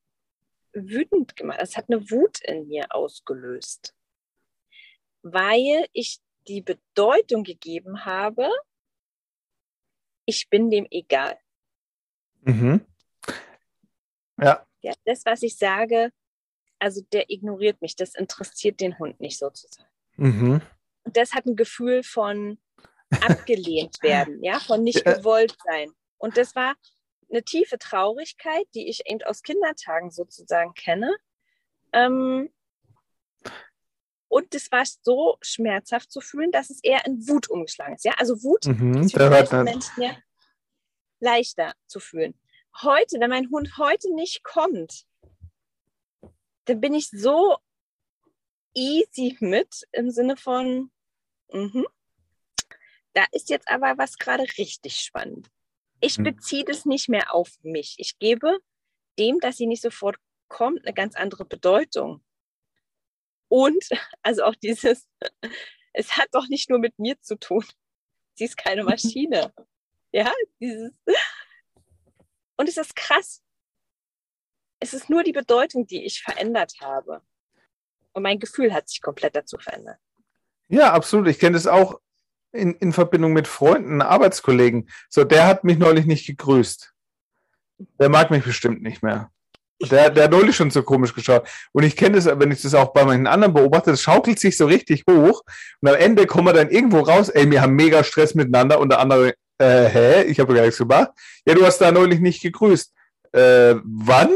wütend 0.74 1.36
gemacht. 1.36 1.60
Es 1.62 1.76
hat 1.76 1.86
eine 1.90 2.10
Wut 2.12 2.40
in 2.44 2.68
mir 2.68 2.88
ausgelöst, 2.90 3.96
weil 5.22 5.88
ich 5.94 6.20
die 6.48 6.62
Bedeutung 6.62 7.44
gegeben 7.44 8.06
habe, 8.06 8.50
ich 10.26 10.50
bin 10.50 10.70
dem 10.70 10.88
egal. 10.90 11.38
Mhm. 12.42 12.86
Ja. 14.40 14.66
ja. 14.82 14.94
Das, 15.06 15.26
was 15.26 15.44
ich 15.44 15.58
sage, 15.58 16.12
also 16.80 17.02
der 17.12 17.30
ignoriert 17.30 17.82
mich, 17.82 17.96
das 17.96 18.16
interessiert 18.16 18.80
den 18.80 18.98
Hund 18.98 19.20
nicht 19.20 19.38
sozusagen. 19.38 19.90
Mhm. 20.16 20.62
Und 21.04 21.18
das 21.18 21.34
hat 21.34 21.46
ein 21.46 21.56
Gefühl 21.56 22.04
von 22.04 22.60
abgelehnt 23.22 24.02
werden, 24.02 24.44
ja, 24.44 24.60
von 24.60 24.84
nicht 24.84 25.04
gewollt 25.04 25.56
sein. 25.66 25.92
Und 26.18 26.38
das 26.38 26.56
war 26.56 26.76
eine 27.30 27.44
tiefe 27.44 27.78
Traurigkeit, 27.78 28.68
die 28.74 28.90
ich 28.90 29.02
eben 29.06 29.22
aus 29.24 29.42
Kindertagen 29.44 30.12
sozusagen 30.12 30.74
kenne. 30.74 31.16
Ähm, 31.94 32.50
und 34.32 34.54
das 34.54 34.72
war 34.72 34.86
so 34.86 35.38
schmerzhaft 35.42 36.10
zu 36.10 36.22
fühlen, 36.22 36.52
dass 36.52 36.70
es 36.70 36.82
eher 36.82 37.06
in 37.06 37.28
Wut 37.28 37.50
umgeschlagen 37.50 37.96
ist. 37.96 38.06
Ja? 38.06 38.14
Also 38.18 38.42
Wut 38.44 38.66
mhm, 38.66 39.02
ist 39.02 39.12
für 39.12 39.64
Menschen 39.64 40.02
ja 40.02 40.16
leichter 41.20 41.74
zu 41.86 42.00
fühlen. 42.00 42.40
Heute, 42.82 43.20
wenn 43.20 43.30
mein 43.30 43.52
Hund 43.52 43.78
heute 43.78 44.14
nicht 44.16 44.44
kommt, 44.46 45.06
dann 46.66 46.80
bin 46.80 46.94
ich 46.94 47.10
so 47.10 47.58
easy 48.74 49.36
mit 49.42 49.86
im 49.92 50.10
Sinne 50.12 50.38
von, 50.38 50.92
mh, 51.52 51.84
da 53.12 53.26
ist 53.34 53.50
jetzt 53.50 53.68
aber 53.68 53.98
was 53.98 54.18
gerade 54.18 54.44
richtig 54.58 55.02
spannend. 55.02 55.52
Ich 56.00 56.18
mhm. 56.18 56.24
beziehe 56.24 56.64
das 56.64 56.86
nicht 56.86 57.10
mehr 57.10 57.36
auf 57.36 57.50
mich. 57.64 57.96
Ich 57.98 58.18
gebe 58.18 58.60
dem, 59.20 59.42
dass 59.42 59.58
sie 59.58 59.68
nicht 59.68 59.82
sofort 59.82 60.16
kommt, 60.48 60.86
eine 60.86 60.94
ganz 60.94 61.16
andere 61.16 61.44
Bedeutung. 61.44 62.24
Und 63.52 63.84
also 64.24 64.44
auch 64.44 64.56
dieses, 64.56 65.08
es 65.94 66.18
hat 66.18 66.30
doch 66.32 66.48
nicht 66.48 66.70
nur 66.70 66.80
mit 66.80 66.98
mir 66.98 67.20
zu 67.22 67.36
tun. 67.38 67.66
Sie 68.36 68.46
ist 68.46 68.58
keine 68.58 68.84
Maschine. 68.84 69.54
ja, 70.12 70.32
dieses. 70.60 70.92
Und 72.56 72.70
es 72.70 72.78
ist 72.78 72.96
krass. 72.96 73.44
Es 74.80 74.94
ist 74.94 75.10
nur 75.10 75.24
die 75.24 75.34
Bedeutung, 75.34 75.86
die 75.86 76.06
ich 76.06 76.22
verändert 76.22 76.74
habe. 76.80 77.22
Und 78.14 78.24
mein 78.24 78.40
Gefühl 78.40 78.74
hat 78.74 78.90
sich 78.90 79.02
komplett 79.02 79.36
dazu 79.36 79.58
verändert. 79.58 80.00
Ja, 80.70 80.94
absolut. 80.94 81.28
Ich 81.28 81.38
kenne 81.38 81.56
das 81.56 81.68
auch 81.68 82.00
in, 82.52 82.74
in 82.76 82.94
Verbindung 82.94 83.34
mit 83.34 83.48
Freunden, 83.48 84.02
Arbeitskollegen. 84.02 84.90
So, 85.10 85.24
der 85.24 85.46
hat 85.46 85.64
mich 85.64 85.78
neulich 85.78 86.06
nicht 86.06 86.26
gegrüßt. 86.26 86.94
Der 88.00 88.10
mag 88.10 88.32
mich 88.32 88.44
bestimmt 88.44 88.82
nicht 88.82 89.04
mehr. 89.04 89.32
Der, 89.90 90.10
der 90.10 90.26
hat 90.26 90.32
neulich 90.32 90.56
schon 90.56 90.70
so 90.70 90.84
komisch 90.84 91.14
geschaut. 91.14 91.48
Und 91.72 91.84
ich 91.84 91.96
kenne 91.96 92.16
das, 92.16 92.26
wenn 92.26 92.52
ich 92.52 92.62
das 92.62 92.74
auch 92.74 92.94
bei 92.94 93.04
meinen 93.04 93.28
anderen 93.28 93.54
beobachte, 93.54 93.92
das 93.92 94.02
schaukelt 94.02 94.40
sich 94.40 94.58
so 94.58 94.66
richtig 94.66 95.04
hoch. 95.10 95.42
Und 95.82 95.90
am 95.90 95.96
Ende 95.96 96.26
kommen 96.28 96.48
wir 96.48 96.54
dann 96.54 96.70
irgendwo 96.70 97.00
raus, 97.00 97.30
ey, 97.30 97.50
wir 97.50 97.62
haben 97.62 97.74
mega 97.74 98.04
Stress 98.04 98.36
miteinander. 98.36 98.80
Und 98.80 98.90
der 98.90 99.00
andere, 99.00 99.34
äh, 99.58 99.86
hä? 99.86 100.24
Ich 100.24 100.40
habe 100.40 100.54
gar 100.54 100.64
nichts 100.64 100.78
gemacht. 100.78 101.10
Ja, 101.46 101.54
du 101.54 101.66
hast 101.66 101.80
da 101.80 101.92
neulich 101.92 102.20
nicht 102.20 102.42
gegrüßt. 102.42 102.94
Äh, 103.34 103.76
wann? 103.84 104.30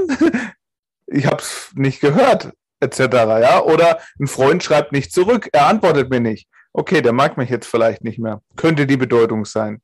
ich 1.08 1.26
habe 1.26 1.42
es 1.42 1.72
nicht 1.76 2.02
gehört 2.02 2.52
etc. 2.80 3.00
Ja? 3.42 3.62
Oder 3.62 4.00
ein 4.20 4.28
Freund 4.28 4.64
schreibt 4.64 4.92
nicht 4.92 5.12
zurück, 5.12 5.50
er 5.52 5.68
antwortet 5.68 6.10
mir 6.10 6.20
nicht. 6.20 6.48
Okay, 6.74 7.02
der 7.02 7.14
mag 7.14 7.38
mich 7.38 7.50
jetzt 7.50 7.68
vielleicht 7.68 8.04
nicht 8.04 8.20
mehr. 8.20 8.42
Könnte 8.56 8.86
die 8.86 8.98
Bedeutung 8.98 9.46
sein. 9.46 9.82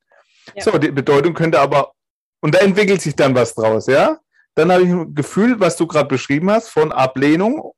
Ja. 0.55 0.63
So, 0.63 0.77
die 0.77 0.91
Bedeutung 0.91 1.33
könnte 1.33 1.59
aber, 1.59 1.93
und 2.41 2.55
da 2.55 2.59
entwickelt 2.59 3.01
sich 3.01 3.15
dann 3.15 3.35
was 3.35 3.53
draus, 3.53 3.87
ja? 3.87 4.17
Dann 4.55 4.71
habe 4.71 4.83
ich 4.83 4.89
ein 4.89 5.15
Gefühl, 5.15 5.59
was 5.59 5.77
du 5.77 5.87
gerade 5.87 6.07
beschrieben 6.07 6.51
hast, 6.51 6.69
von 6.69 6.91
Ablehnung. 6.91 7.73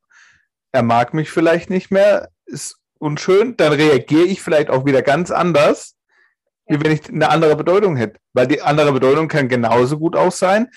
Er 0.72 0.84
mag 0.84 1.14
mich 1.14 1.30
vielleicht 1.30 1.70
nicht 1.70 1.92
mehr, 1.92 2.30
ist 2.46 2.78
unschön. 2.98 3.56
Dann 3.58 3.74
reagiere 3.74 4.26
ich 4.26 4.42
vielleicht 4.42 4.70
auch 4.70 4.86
wieder 4.86 5.02
ganz 5.02 5.30
anders, 5.32 5.96
ja. 6.68 6.76
wie 6.76 6.84
wenn 6.84 6.92
ich 6.92 7.08
eine 7.10 7.30
andere 7.30 7.56
Bedeutung 7.56 7.96
hätte. 7.96 8.20
Weil 8.34 8.48
die 8.48 8.62
andere 8.62 8.92
Bedeutung 8.94 9.28
kann 9.28 9.50
genauso 9.50 10.00
gut 10.00 10.16
auch 10.16 10.32
sein. 10.32 10.70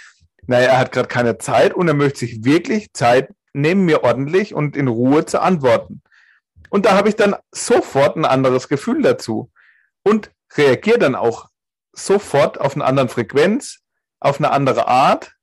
Naja, 0.47 0.69
er 0.69 0.79
hat 0.79 0.93
gerade 0.93 1.09
keine 1.09 1.39
Zeit 1.39 1.75
und 1.75 1.89
er 1.89 1.95
möchte 1.95 2.21
sich 2.21 2.45
wirklich 2.45 2.93
Zeit 2.93 3.31
nehmen 3.57 3.87
mir 3.87 4.05
ordentlich 4.05 4.55
und 4.55 4.77
in 4.77 4.87
Ruhe 4.87 5.25
zu 5.25 5.41
antworten. 5.41 6.03
Und 6.69 6.87
da 6.87 6.93
habe 6.93 7.09
ich 7.09 7.17
dann 7.17 7.35
sofort 7.53 8.17
ein 8.17 8.25
anderes 8.25 8.69
Gefühl 8.69 9.03
dazu 9.03 9.51
und 10.05 10.31
reagiere 10.57 10.99
dann 10.99 11.15
auch 11.15 11.49
sofort 11.93 12.61
auf 12.61 12.75
eine 12.75 12.85
andere 12.85 13.09
Frequenz, 13.09 13.81
auf 14.21 14.39
eine 14.39 14.51
andere 14.51 14.87
Art 14.87 15.36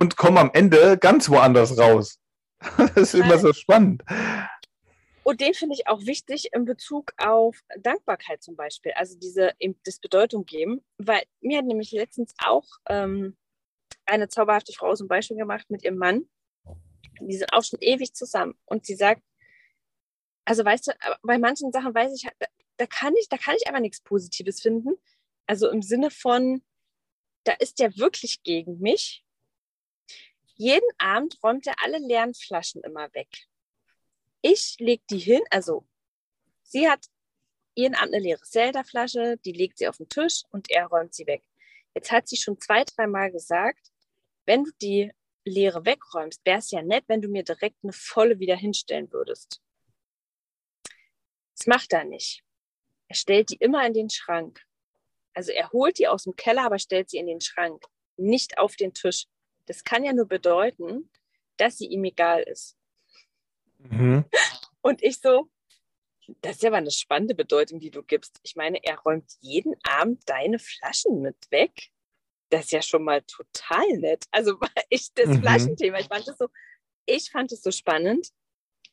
und 0.00 0.16
komme 0.16 0.40
am 0.40 0.50
Ende 0.52 0.98
ganz 0.98 1.28
woanders 1.30 1.78
raus. 1.78 2.18
Das 2.78 2.96
ist 2.96 3.14
immer 3.14 3.38
so 3.38 3.52
spannend. 3.52 4.02
Und 5.24 5.40
den 5.40 5.52
finde 5.54 5.74
ich 5.74 5.88
auch 5.88 6.00
wichtig 6.06 6.50
in 6.52 6.64
Bezug 6.64 7.12
auf 7.18 7.60
Dankbarkeit 7.78 8.42
zum 8.42 8.56
Beispiel. 8.56 8.92
Also 8.92 9.18
diese 9.18 9.52
eben 9.58 9.78
das 9.84 9.98
Bedeutung 9.98 10.46
geben, 10.46 10.82
weil 10.98 11.22
mir 11.40 11.58
hat 11.58 11.66
nämlich 11.66 11.92
letztens 11.92 12.32
auch 12.38 12.64
ähm, 12.88 13.36
eine 14.06 14.28
zauberhafte 14.28 14.72
Frau 14.72 14.94
zum 14.94 15.08
Beispiel 15.08 15.36
gemacht 15.36 15.66
mit 15.68 15.84
ihrem 15.84 15.98
Mann 15.98 16.26
die 17.20 17.36
sind 17.36 17.52
auch 17.52 17.64
schon 17.64 17.80
ewig 17.80 18.14
zusammen. 18.14 18.54
Und 18.64 18.86
sie 18.86 18.94
sagt, 18.94 19.22
also 20.44 20.64
weißt 20.64 20.88
du, 20.88 20.92
bei 21.22 21.38
manchen 21.38 21.72
Sachen 21.72 21.94
weiß 21.94 22.12
ich, 22.14 22.28
da, 22.38 22.46
da 22.76 22.86
kann 22.86 23.14
ich, 23.20 23.28
da 23.28 23.36
kann 23.36 23.56
ich 23.58 23.66
einfach 23.66 23.80
nichts 23.80 24.00
Positives 24.00 24.60
finden. 24.60 24.94
Also 25.46 25.70
im 25.70 25.82
Sinne 25.82 26.10
von, 26.10 26.62
da 27.44 27.52
ist 27.52 27.78
der 27.78 27.96
wirklich 27.96 28.42
gegen 28.42 28.78
mich. 28.78 29.24
Jeden 30.56 30.88
Abend 30.98 31.38
räumt 31.42 31.66
er 31.66 31.74
alle 31.82 31.98
leeren 31.98 32.34
Flaschen 32.34 32.82
immer 32.82 33.12
weg. 33.14 33.28
Ich 34.40 34.76
lege 34.78 35.02
die 35.10 35.18
hin, 35.18 35.42
also 35.50 35.86
sie 36.62 36.88
hat 36.88 37.06
jeden 37.74 37.94
Abend 37.94 38.14
eine 38.14 38.22
leere 38.22 38.42
Zelda-Flasche, 38.42 39.36
die 39.44 39.52
legt 39.52 39.78
sie 39.78 39.88
auf 39.88 39.98
den 39.98 40.08
Tisch 40.08 40.44
und 40.50 40.70
er 40.70 40.86
räumt 40.86 41.14
sie 41.14 41.26
weg. 41.26 41.42
Jetzt 41.94 42.10
hat 42.10 42.28
sie 42.28 42.36
schon 42.36 42.58
zwei, 42.60 42.84
dreimal 42.84 43.30
gesagt, 43.30 43.90
wenn 44.46 44.64
du 44.64 44.70
die 44.80 45.12
leere 45.44 45.84
wegräumst, 45.84 46.40
wäre 46.44 46.58
es 46.58 46.70
ja 46.70 46.82
nett, 46.82 47.04
wenn 47.06 47.20
du 47.20 47.28
mir 47.28 47.44
direkt 47.44 47.76
eine 47.82 47.92
volle 47.92 48.38
wieder 48.38 48.56
hinstellen 48.56 49.12
würdest. 49.12 49.62
Das 51.56 51.66
macht 51.66 51.92
er 51.92 52.04
nicht. 52.04 52.42
Er 53.08 53.14
stellt 53.14 53.50
die 53.50 53.56
immer 53.56 53.86
in 53.86 53.94
den 53.94 54.10
Schrank. 54.10 54.62
Also 55.34 55.52
er 55.52 55.70
holt 55.70 55.98
die 55.98 56.08
aus 56.08 56.24
dem 56.24 56.34
Keller, 56.34 56.64
aber 56.64 56.78
stellt 56.78 57.10
sie 57.10 57.18
in 57.18 57.26
den 57.26 57.40
Schrank, 57.40 57.84
nicht 58.16 58.58
auf 58.58 58.76
den 58.76 58.94
Tisch. 58.94 59.26
Das 59.66 59.84
kann 59.84 60.04
ja 60.04 60.12
nur 60.12 60.26
bedeuten, 60.26 61.10
dass 61.56 61.78
sie 61.78 61.86
ihm 61.86 62.04
egal 62.04 62.42
ist. 62.42 62.76
Mhm. 63.78 64.24
Und 64.80 65.02
ich 65.02 65.20
so, 65.20 65.50
das 66.40 66.56
ist 66.56 66.62
ja 66.62 66.70
aber 66.70 66.78
eine 66.78 66.90
spannende 66.90 67.34
Bedeutung, 67.34 67.78
die 67.78 67.90
du 67.90 68.02
gibst. 68.02 68.40
Ich 68.42 68.56
meine, 68.56 68.82
er 68.82 68.98
räumt 69.00 69.32
jeden 69.40 69.74
Abend 69.84 70.22
deine 70.26 70.58
Flaschen 70.58 71.20
mit 71.20 71.36
weg 71.50 71.90
das 72.50 72.66
ist 72.66 72.72
ja 72.72 72.82
schon 72.82 73.04
mal 73.04 73.22
total 73.22 73.86
nett. 73.98 74.24
Also 74.30 74.58
ich 74.88 75.12
das 75.14 75.28
mhm. 75.28 75.40
Flaschenthema, 75.40 75.98
ich 75.98 76.08
fand 76.08 76.28
es 76.28 76.38
so, 76.38 76.48
ich 77.06 77.30
fand 77.30 77.52
es 77.52 77.62
so 77.62 77.70
spannend, 77.70 78.28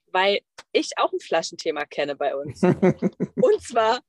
weil 0.08 0.42
ich 0.72 0.98
auch 0.98 1.12
ein 1.12 1.20
Flaschenthema 1.20 1.86
kenne 1.86 2.16
bei 2.16 2.36
uns. 2.36 2.62
Und 2.64 3.62
zwar, 3.62 4.02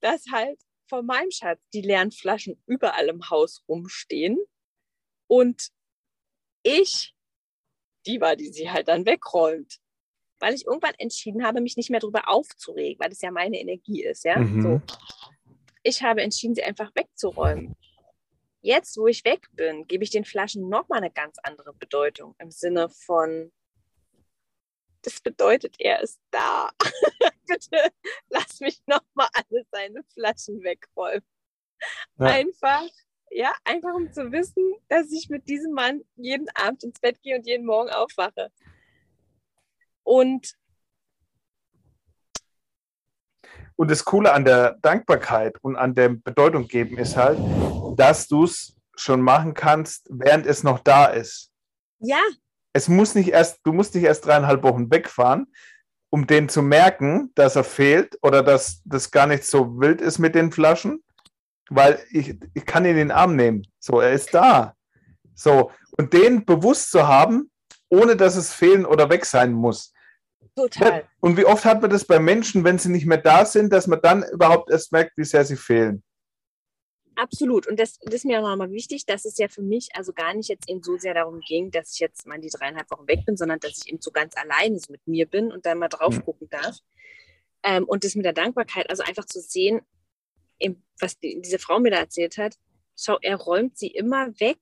dass 0.00 0.24
halt 0.32 0.60
von 0.88 1.06
meinem 1.06 1.30
Schatz 1.30 1.60
die 1.72 1.82
leeren 1.82 2.12
Flaschen 2.12 2.62
überall 2.66 3.08
im 3.08 3.30
Haus 3.30 3.64
rumstehen 3.68 4.38
und 5.26 5.68
ich 6.62 7.14
die 8.06 8.20
war, 8.20 8.36
die 8.36 8.52
sie 8.52 8.70
halt 8.70 8.88
dann 8.88 9.06
wegräumt. 9.06 9.78
Weil 10.40 10.54
ich 10.54 10.66
irgendwann 10.66 10.94
entschieden 10.98 11.44
habe, 11.44 11.60
mich 11.60 11.76
nicht 11.76 11.90
mehr 11.90 12.00
darüber 12.00 12.28
aufzuregen, 12.28 12.98
weil 13.00 13.10
das 13.10 13.22
ja 13.22 13.30
meine 13.30 13.60
Energie 13.60 14.02
ist, 14.02 14.24
ja. 14.24 14.38
Mhm. 14.38 14.62
So. 14.62 14.82
ich 15.82 16.02
habe 16.02 16.22
entschieden, 16.22 16.54
sie 16.54 16.64
einfach 16.64 16.90
wegzuräumen. 16.94 17.76
Jetzt, 18.60 18.96
wo 18.96 19.06
ich 19.06 19.24
weg 19.24 19.48
bin, 19.52 19.86
gebe 19.86 20.04
ich 20.04 20.10
den 20.10 20.24
Flaschen 20.24 20.68
nochmal 20.68 20.98
eine 20.98 21.10
ganz 21.10 21.36
andere 21.42 21.72
Bedeutung 21.74 22.34
im 22.38 22.50
Sinne 22.50 22.88
von, 22.88 23.52
das 25.02 25.20
bedeutet, 25.20 25.76
er 25.78 26.00
ist 26.00 26.20
da. 26.30 26.70
Bitte 27.46 27.92
lass 28.28 28.60
mich 28.60 28.80
nochmal 28.86 29.28
alle 29.32 29.64
seine 29.70 30.02
Flaschen 30.12 30.62
wegräumen. 30.62 31.26
Ja. 32.18 32.26
Einfach, 32.26 32.88
ja, 33.34 33.52
einfach 33.64 33.94
um 33.94 34.12
zu 34.12 34.30
wissen, 34.32 34.74
dass 34.88 35.10
ich 35.10 35.28
mit 35.28 35.48
diesem 35.48 35.72
Mann 35.72 36.02
jeden 36.16 36.48
Abend 36.54 36.84
ins 36.84 37.00
Bett 37.00 37.20
gehe 37.22 37.36
und 37.36 37.46
jeden 37.46 37.66
Morgen 37.66 37.90
aufwache. 37.90 38.50
Und 40.02 40.54
Und 43.74 43.90
das 43.90 44.04
Coole 44.04 44.32
an 44.32 44.44
der 44.44 44.78
Dankbarkeit 44.82 45.56
und 45.62 45.76
an 45.76 45.94
der 45.94 46.10
Bedeutung 46.10 46.68
geben 46.68 46.98
ist 46.98 47.16
halt, 47.16 47.38
dass 47.96 48.28
du 48.28 48.44
es 48.44 48.76
schon 48.94 49.20
machen 49.20 49.54
kannst, 49.54 50.06
während 50.10 50.46
es 50.46 50.62
noch 50.62 50.78
da 50.80 51.06
ist. 51.06 51.50
Ja. 51.98 52.20
Es 52.74 52.88
muss 52.88 53.14
nicht 53.14 53.30
erst, 53.30 53.60
du 53.64 53.72
musst 53.72 53.94
nicht 53.94 54.04
erst 54.04 54.26
dreieinhalb 54.26 54.62
Wochen 54.62 54.90
wegfahren, 54.90 55.46
um 56.10 56.26
den 56.26 56.48
zu 56.48 56.62
merken, 56.62 57.32
dass 57.34 57.56
er 57.56 57.64
fehlt 57.64 58.18
oder 58.22 58.42
dass 58.42 58.82
das 58.84 59.10
gar 59.10 59.26
nicht 59.26 59.44
so 59.44 59.80
wild 59.80 60.00
ist 60.00 60.18
mit 60.18 60.34
den 60.34 60.52
Flaschen, 60.52 61.02
weil 61.70 62.00
ich, 62.10 62.36
ich 62.54 62.66
kann 62.66 62.84
ihn 62.84 62.92
in 62.92 62.96
den 62.96 63.10
Arm 63.10 63.36
nehmen. 63.36 63.66
So, 63.78 64.00
er 64.00 64.12
ist 64.12 64.34
da. 64.34 64.74
So, 65.34 65.70
und 65.98 66.12
den 66.12 66.44
bewusst 66.44 66.90
zu 66.90 67.06
haben, 67.06 67.50
ohne 67.88 68.16
dass 68.16 68.36
es 68.36 68.52
fehlen 68.52 68.86
oder 68.86 69.10
weg 69.10 69.24
sein 69.24 69.52
muss. 69.52 69.92
Total. 70.54 71.08
Und 71.20 71.36
wie 71.36 71.46
oft 71.46 71.64
hat 71.64 71.80
man 71.80 71.90
das 71.90 72.04
bei 72.04 72.18
Menschen, 72.18 72.64
wenn 72.64 72.78
sie 72.78 72.90
nicht 72.90 73.06
mehr 73.06 73.18
da 73.18 73.44
sind, 73.44 73.72
dass 73.72 73.86
man 73.86 74.00
dann 74.02 74.22
überhaupt 74.22 74.70
erst 74.70 74.92
merkt, 74.92 75.16
wie 75.16 75.24
sehr 75.24 75.44
sie 75.44 75.56
fehlen? 75.56 76.02
Absolut. 77.14 77.66
Und 77.66 77.78
das, 77.78 77.98
das 77.98 78.14
ist 78.14 78.24
mir 78.24 78.40
auch 78.40 78.48
nochmal 78.48 78.70
wichtig, 78.70 79.04
dass 79.06 79.24
es 79.24 79.36
ja 79.38 79.48
für 79.48 79.62
mich 79.62 79.88
also 79.94 80.12
gar 80.12 80.34
nicht 80.34 80.48
jetzt 80.48 80.68
eben 80.68 80.82
so 80.82 80.96
sehr 80.96 81.14
darum 81.14 81.40
ging, 81.40 81.70
dass 81.70 81.92
ich 81.92 82.00
jetzt 82.00 82.26
mal 82.26 82.40
die 82.40 82.48
dreieinhalb 82.48 82.90
Wochen 82.90 83.06
weg 83.06 83.24
bin, 83.26 83.36
sondern 83.36 83.60
dass 83.60 83.78
ich 83.78 83.92
eben 83.92 84.00
so 84.00 84.10
ganz 84.10 84.34
alleine 84.36 84.78
so 84.78 84.90
mit 84.90 85.06
mir 85.06 85.26
bin 85.26 85.52
und 85.52 85.66
dann 85.66 85.78
mal 85.78 85.88
drauf 85.88 86.16
mhm. 86.16 86.24
gucken 86.24 86.48
darf. 86.50 86.76
Ähm, 87.62 87.84
und 87.84 88.04
das 88.04 88.14
mit 88.14 88.24
der 88.24 88.32
Dankbarkeit, 88.32 88.88
also 88.90 89.02
einfach 89.02 89.26
zu 89.26 89.40
sehen, 89.40 89.82
was 91.02 91.18
die, 91.18 91.40
diese 91.42 91.58
Frau 91.58 91.80
mir 91.80 91.90
da 91.90 91.98
erzählt 91.98 92.38
hat, 92.38 92.56
schau, 92.96 93.18
er 93.20 93.36
räumt 93.36 93.76
sie 93.76 93.88
immer 93.88 94.28
weg. 94.40 94.60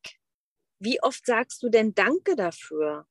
Wie 0.79 1.03
oft 1.03 1.27
sagst 1.27 1.63
du 1.63 1.69
denn 1.69 1.95
Danke 1.95 2.37
dafür? 2.37 3.07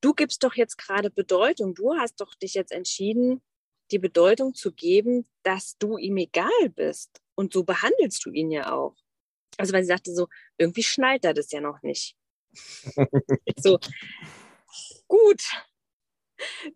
du 0.00 0.14
gibst 0.14 0.42
doch 0.44 0.54
jetzt 0.54 0.76
gerade 0.78 1.10
Bedeutung. 1.10 1.74
Du 1.74 1.94
hast 1.96 2.20
doch 2.20 2.34
dich 2.34 2.54
jetzt 2.54 2.72
entschieden, 2.72 3.42
die 3.90 3.98
Bedeutung 3.98 4.54
zu 4.54 4.72
geben, 4.72 5.26
dass 5.42 5.76
du 5.78 5.96
ihm 5.96 6.16
egal 6.16 6.68
bist. 6.74 7.20
Und 7.34 7.52
so 7.52 7.64
behandelst 7.64 8.24
du 8.24 8.30
ihn 8.30 8.50
ja 8.50 8.72
auch. 8.72 8.96
Also, 9.56 9.72
weil 9.72 9.82
sie 9.82 9.88
sagte 9.88 10.14
so, 10.14 10.28
irgendwie 10.56 10.82
schnallt 10.82 11.24
er 11.24 11.34
das 11.34 11.50
ja 11.50 11.60
noch 11.60 11.82
nicht. 11.82 12.16
so, 13.56 13.78
gut. 15.06 15.42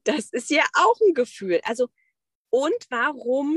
Das 0.04 0.30
ist 0.30 0.50
ja 0.50 0.64
auch 0.74 0.98
ein 1.00 1.14
Gefühl. 1.14 1.60
Also, 1.64 1.88
und 2.50 2.86
warum 2.90 3.56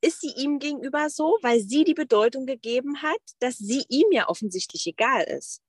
ist 0.00 0.20
sie 0.20 0.32
ihm 0.36 0.58
gegenüber 0.58 1.10
so? 1.10 1.38
Weil 1.42 1.60
sie 1.60 1.84
die 1.84 1.94
Bedeutung 1.94 2.46
gegeben 2.46 3.02
hat, 3.02 3.20
dass 3.40 3.58
sie 3.58 3.84
ihm 3.88 4.06
ja 4.12 4.28
offensichtlich 4.28 4.86
egal 4.86 5.24
ist. 5.24 5.60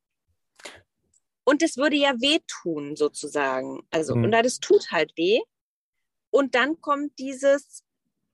Und 1.43 1.63
es 1.63 1.77
würde 1.77 1.95
ja 1.95 2.13
wehtun, 2.21 2.95
sozusagen. 2.95 3.81
Also, 3.89 4.15
mhm. 4.15 4.25
und 4.25 4.31
das 4.31 4.59
tut 4.59 4.91
halt 4.91 5.13
weh. 5.17 5.39
Und 6.29 6.53
dann 6.53 6.79
kommt 6.79 7.17
dieses, 7.17 7.83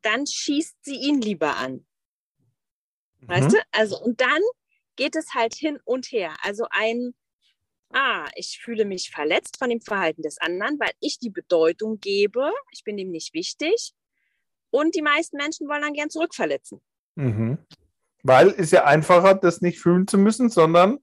dann 0.01 0.27
schießt 0.27 0.77
sie 0.81 0.95
ihn 0.95 1.21
lieber 1.21 1.55
an. 1.55 1.85
Mhm. 3.21 3.27
Weißt 3.27 3.53
du? 3.53 3.57
Also, 3.71 4.01
und 4.01 4.19
dann 4.19 4.41
geht 4.95 5.15
es 5.15 5.33
halt 5.33 5.55
hin 5.55 5.79
und 5.85 6.11
her. 6.11 6.35
Also 6.41 6.65
ein, 6.69 7.13
ah, 7.93 8.27
ich 8.35 8.59
fühle 8.61 8.85
mich 8.85 9.11
verletzt 9.11 9.57
von 9.57 9.69
dem 9.69 9.81
Verhalten 9.81 10.21
des 10.21 10.37
anderen, 10.37 10.79
weil 10.79 10.91
ich 10.99 11.19
die 11.19 11.29
Bedeutung 11.29 11.99
gebe, 11.99 12.51
ich 12.71 12.83
bin 12.83 12.97
ihm 12.97 13.11
nicht 13.11 13.33
wichtig. 13.33 13.93
Und 14.75 14.93
die 14.93 15.01
meisten 15.01 15.37
Menschen 15.37 15.69
wollen 15.69 15.83
dann 15.83 15.93
gern 15.93 16.09
zurückverletzen. 16.09 16.81
Mhm. 17.15 17.59
Weil 18.23 18.49
es 18.49 18.71
ja 18.71 18.83
einfacher, 18.83 19.33
das 19.33 19.61
nicht 19.61 19.79
fühlen 19.79 20.05
zu 20.05 20.17
müssen, 20.17 20.49
sondern 20.49 20.99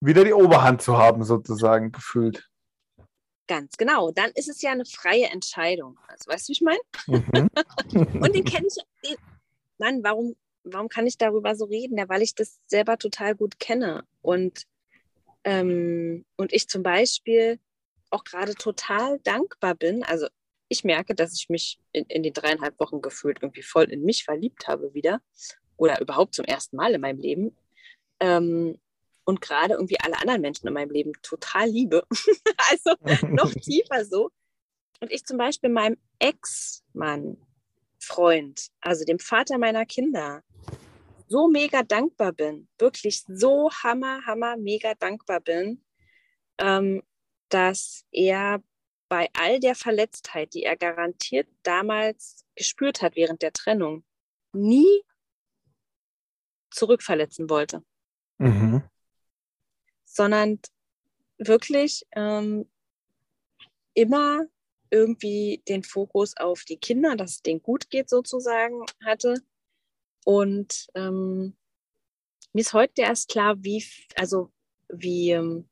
wieder 0.00 0.22
die 0.22 0.34
Oberhand 0.34 0.82
zu 0.82 0.98
haben, 0.98 1.24
sozusagen, 1.24 1.92
gefühlt. 1.92 2.50
Ganz 3.46 3.78
genau. 3.78 4.10
Dann 4.10 4.32
ist 4.34 4.50
es 4.50 4.60
ja 4.60 4.70
eine 4.70 4.84
freie 4.84 5.30
Entscheidung. 5.30 5.98
Also, 6.08 6.30
weißt 6.30 6.46
du, 6.46 6.50
wie 6.50 6.52
ich 6.52 6.60
meine? 6.60 6.80
Mhm. 7.06 7.48
und 8.20 8.34
den 8.34 8.44
kenne 8.44 8.66
ich. 8.66 8.76
Den, 9.02 9.16
Mann, 9.78 10.04
warum, 10.04 10.36
warum 10.62 10.90
kann 10.90 11.06
ich 11.06 11.16
darüber 11.16 11.56
so 11.56 11.64
reden? 11.64 11.96
Ja, 11.96 12.06
weil 12.10 12.20
ich 12.20 12.34
das 12.34 12.60
selber 12.66 12.98
total 12.98 13.34
gut 13.34 13.58
kenne. 13.60 14.04
Und, 14.20 14.66
ähm, 15.44 16.26
und 16.36 16.52
ich 16.52 16.68
zum 16.68 16.82
Beispiel 16.82 17.58
auch 18.10 18.24
gerade 18.24 18.54
total 18.56 19.20
dankbar 19.20 19.74
bin. 19.74 20.02
Also, 20.02 20.26
ich 20.72 20.84
merke, 20.84 21.14
dass 21.14 21.34
ich 21.34 21.48
mich 21.48 21.78
in, 21.92 22.04
in 22.06 22.22
den 22.22 22.32
dreieinhalb 22.32 22.80
Wochen 22.80 23.00
gefühlt 23.00 23.38
irgendwie 23.42 23.62
voll 23.62 23.84
in 23.84 24.02
mich 24.02 24.24
verliebt 24.24 24.66
habe 24.66 24.94
wieder. 24.94 25.20
Oder 25.76 26.00
überhaupt 26.00 26.34
zum 26.34 26.44
ersten 26.44 26.76
Mal 26.76 26.94
in 26.94 27.00
meinem 27.00 27.18
Leben. 27.18 27.56
Ähm, 28.20 28.78
und 29.24 29.40
gerade 29.40 29.74
irgendwie 29.74 30.00
alle 30.00 30.18
anderen 30.18 30.40
Menschen 30.40 30.66
in 30.66 30.74
meinem 30.74 30.90
Leben 30.90 31.12
total 31.22 31.68
liebe. 31.68 32.04
also 32.70 32.94
noch 33.28 33.52
tiefer 33.62 34.04
so. 34.04 34.30
Und 35.00 35.12
ich 35.12 35.24
zum 35.24 35.36
Beispiel 35.36 35.70
meinem 35.70 35.98
Ex-Mann, 36.18 37.36
Freund, 37.98 38.68
also 38.80 39.04
dem 39.04 39.18
Vater 39.18 39.58
meiner 39.58 39.84
Kinder, 39.84 40.42
so 41.28 41.48
mega 41.48 41.82
dankbar 41.82 42.32
bin, 42.32 42.68
wirklich 42.78 43.24
so 43.26 43.70
hammer, 43.70 44.24
hammer, 44.26 44.56
mega 44.56 44.94
dankbar 44.94 45.40
bin, 45.40 45.82
ähm, 46.58 47.02
dass 47.48 48.04
er 48.12 48.62
bei 49.12 49.28
all 49.34 49.60
der 49.60 49.74
Verletztheit, 49.74 50.54
die 50.54 50.62
er 50.62 50.76
garantiert 50.76 51.46
damals 51.62 52.46
gespürt 52.56 53.02
hat 53.02 53.14
während 53.14 53.42
der 53.42 53.52
Trennung, 53.52 54.04
nie 54.52 55.02
zurückverletzen 56.70 57.50
wollte. 57.50 57.84
Mhm 58.38 58.82
sondern 60.12 60.60
wirklich 61.38 62.06
ähm, 62.12 62.70
immer 63.94 64.42
irgendwie 64.90 65.62
den 65.68 65.82
Fokus 65.82 66.36
auf 66.36 66.64
die 66.64 66.76
Kinder, 66.76 67.16
dass 67.16 67.36
es 67.36 67.42
denen 67.42 67.62
gut 67.62 67.88
geht 67.88 68.10
sozusagen 68.10 68.84
hatte. 69.02 69.42
Und 70.24 70.88
ähm, 70.94 71.56
mir 72.52 72.60
ist 72.60 72.74
heute 72.74 73.02
erst 73.02 73.30
klar, 73.30 73.56
wie, 73.64 73.84
also 74.16 74.52
wie, 74.88 75.30
ähm, 75.30 75.68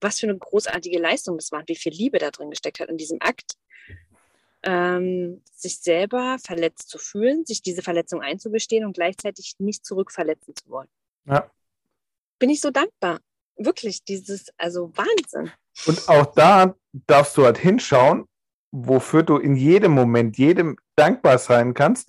was 0.00 0.20
für 0.20 0.26
eine 0.26 0.38
großartige 0.38 0.98
Leistung 0.98 1.36
das 1.38 1.52
war 1.52 1.62
wie 1.66 1.76
viel 1.76 1.92
Liebe 1.92 2.18
da 2.18 2.30
drin 2.30 2.50
gesteckt 2.50 2.80
hat 2.80 2.88
in 2.88 2.96
diesem 2.98 3.18
Akt. 3.20 3.54
Ähm, 4.64 5.40
sich 5.54 5.78
selber 5.78 6.36
verletzt 6.44 6.88
zu 6.88 6.98
fühlen, 6.98 7.46
sich 7.46 7.62
diese 7.62 7.80
Verletzung 7.80 8.22
einzugestehen 8.22 8.84
und 8.84 8.94
gleichzeitig 8.94 9.54
nicht 9.58 9.86
zurückverletzen 9.86 10.54
zu 10.56 10.68
wollen. 10.68 10.88
Ja. 11.26 11.48
Bin 12.40 12.50
ich 12.50 12.60
so 12.60 12.70
dankbar 12.70 13.20
wirklich 13.58 14.04
dieses, 14.04 14.52
also 14.56 14.92
Wahnsinn. 14.96 15.52
Und 15.86 16.08
auch 16.08 16.26
da 16.34 16.74
darfst 17.06 17.36
du 17.36 17.44
halt 17.44 17.58
hinschauen, 17.58 18.26
wofür 18.70 19.22
du 19.22 19.36
in 19.36 19.56
jedem 19.56 19.92
Moment, 19.92 20.38
jedem 20.38 20.76
dankbar 20.96 21.38
sein 21.38 21.74
kannst. 21.74 22.08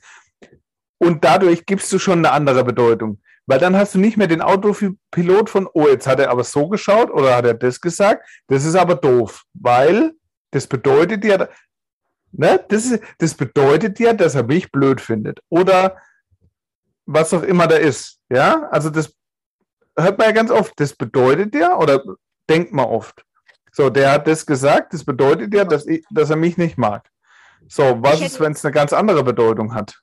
Und 0.97 1.23
dadurch 1.23 1.65
gibst 1.65 1.91
du 1.91 1.99
schon 1.99 2.19
eine 2.19 2.31
andere 2.31 2.63
Bedeutung. 2.63 3.21
Weil 3.49 3.57
dann 3.57 3.75
hast 3.75 3.95
du 3.95 3.99
nicht 3.99 4.15
mehr 4.15 4.27
den 4.27 4.43
Autopilot 4.43 5.49
von, 5.49 5.67
oh, 5.73 5.87
jetzt 5.87 6.05
hat 6.05 6.19
er 6.19 6.29
aber 6.29 6.43
so 6.43 6.69
geschaut 6.69 7.09
oder 7.09 7.35
hat 7.35 7.45
er 7.45 7.55
das 7.55 7.81
gesagt. 7.81 8.23
Das 8.45 8.63
ist 8.63 8.75
aber 8.75 8.93
doof, 8.93 9.43
weil 9.55 10.11
das 10.51 10.67
bedeutet 10.67 11.25
ja, 11.25 11.47
ne, 12.31 12.63
das, 12.69 12.85
ist, 12.85 13.03
das 13.17 13.33
bedeutet 13.33 13.99
ja, 13.99 14.13
dass 14.13 14.35
er 14.35 14.43
mich 14.43 14.71
blöd 14.71 15.01
findet. 15.01 15.39
Oder 15.49 15.97
was 17.07 17.33
auch 17.33 17.41
immer 17.41 17.65
da 17.65 17.77
ist. 17.77 18.19
Ja, 18.29 18.69
also 18.69 18.91
das 18.91 19.15
hört 19.97 20.19
man 20.19 20.27
ja 20.27 20.33
ganz 20.33 20.51
oft, 20.51 20.79
das 20.79 20.93
bedeutet 20.93 21.55
ja, 21.55 21.75
oder 21.75 22.03
denkt 22.47 22.71
man 22.71 22.85
oft. 22.85 23.25
So, 23.71 23.89
der 23.89 24.11
hat 24.11 24.27
das 24.27 24.45
gesagt, 24.45 24.93
das 24.93 25.03
bedeutet 25.03 25.55
ja, 25.55 25.65
dass, 25.65 25.87
ich, 25.87 26.05
dass 26.11 26.29
er 26.29 26.35
mich 26.35 26.57
nicht 26.57 26.77
mag. 26.77 27.09
So, 27.67 27.97
was 28.03 28.21
ist, 28.21 28.39
wenn 28.39 28.51
es 28.51 28.63
eine 28.63 28.73
ganz 28.73 28.93
andere 28.93 29.23
Bedeutung 29.23 29.73
hat? 29.73 29.99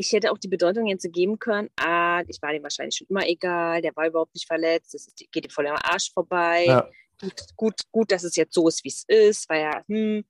Ich 0.00 0.12
hätte 0.12 0.32
auch 0.32 0.38
die 0.38 0.48
Bedeutung 0.48 0.86
jetzt 0.86 1.06
geben 1.12 1.38
können, 1.38 1.68
ah, 1.76 2.22
ich 2.26 2.40
war 2.40 2.52
dem 2.52 2.62
wahrscheinlich 2.62 2.96
schon 2.96 3.06
immer 3.08 3.26
egal, 3.26 3.82
der 3.82 3.94
war 3.96 4.06
überhaupt 4.06 4.34
nicht 4.34 4.46
verletzt, 4.46 4.94
es 4.94 5.12
geht 5.30 5.44
ihm 5.44 5.50
voll 5.50 5.66
am 5.66 5.76
Arsch 5.76 6.12
vorbei. 6.12 6.64
Ja. 6.66 6.88
Gut, 7.20 7.42
gut, 7.56 7.80
gut, 7.92 8.12
dass 8.12 8.24
es 8.24 8.36
jetzt 8.36 8.54
so 8.54 8.66
ist, 8.66 8.82
wie 8.82 8.88
es 8.88 9.04
ist, 9.06 9.48
weil 9.50 9.62
ja, 9.62 9.84
hm, 9.86 10.24